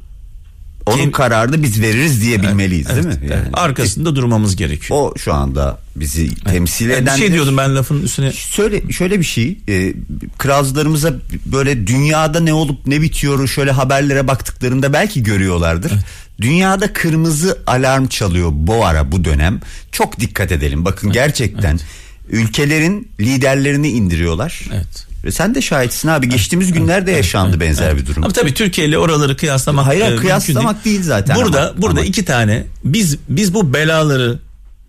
[0.87, 3.15] Onun kim- kararını biz veririz diye bilmeliyiz değil mi?
[3.21, 5.01] Evet, Yani arkasında durmamız gerekiyor.
[5.01, 8.33] o şu anda bizi temsil Yani eden bir şey diyordum ben lafın üstüne.
[8.33, 9.95] Şöyle şöyle bir şey, e,
[10.39, 11.13] kralcılarımıza
[11.47, 15.93] böyle dünyada ne olup ne bitiyor şöyle haberlere baktıklarında belki görüyorlardır.
[16.41, 19.61] Dünyada kırmızı alarm çalıyor bu ara bu dönem.
[19.93, 20.85] Çok dikkat edelim.
[20.85, 21.81] Bakın gerçekten
[22.29, 24.63] ülkelerin liderlerini indiriyorlar.
[24.75, 25.07] Evet.
[25.25, 26.29] Ve sen de şahitsin abi.
[26.29, 28.25] Geçtiğimiz günlerde yaşandı benzer bir durum.
[28.25, 32.09] Ama tabii Türkiye ile oraları kıyaslamak Hayır, e, kıyaslamak değil zaten Burada ama- burada ama-
[32.09, 34.39] iki tane biz biz bu belaları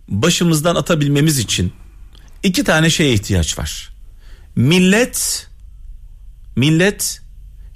[0.10, 1.74] başımızdan atabilmemiz için
[2.44, 3.90] iki tane şeye ihtiyaç var.
[4.56, 5.48] Millet
[6.56, 7.22] millet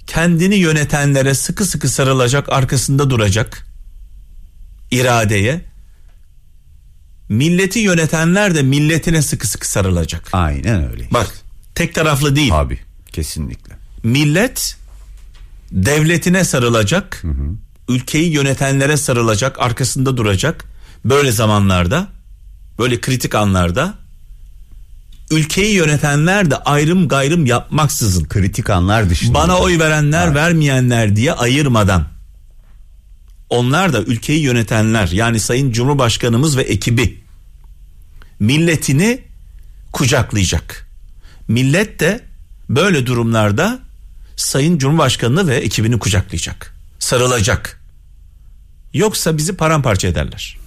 [0.06, 3.66] kendini yönetenlere sıkı sıkı sarılacak, arkasında duracak
[4.90, 5.60] iradeye.
[7.32, 10.28] Milleti yönetenler de milletine sıkı sıkı sarılacak.
[10.32, 11.08] Aynen öyle.
[11.10, 11.38] Bak,
[11.74, 12.78] tek taraflı değil Abi
[13.12, 13.74] kesinlikle.
[14.02, 14.76] millet
[15.70, 17.22] devletine sarılacak,
[17.88, 20.64] ülkeyi yönetenlere sarılacak, arkasında duracak.
[21.04, 22.08] Böyle zamanlarda,
[22.78, 23.94] böyle kritik anlarda
[25.30, 29.34] ülkeyi yönetenler de ayrım gayrım yapmaksızın Kritik anlar dışında.
[29.34, 30.36] bana oy verenler, Evet.
[30.36, 32.08] vermeyenler diye ayırmadan
[33.50, 37.21] onlar da ülkeyi yönetenler yani Sayın Cumhurbaşkanımız ve ekibi
[38.42, 39.20] milletini
[39.92, 40.88] kucaklayacak.
[41.48, 42.20] Millet de
[42.68, 43.78] böyle durumlarda
[44.36, 46.74] Sayın Cumhurbaşkanını ve ekibini kucaklayacak.
[46.98, 47.80] Sarılacak.
[48.94, 50.58] Yoksa bizi paramparça ederler.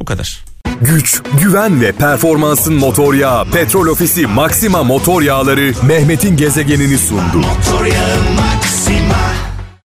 [0.00, 0.44] Bu kadar.
[0.80, 7.36] Güç, güven ve performansın motor yağı Petrol Ofisi Maxima motor yağları Mehmet'in gezegenini sundu.
[7.38, 9.35] Motor yağı Maxima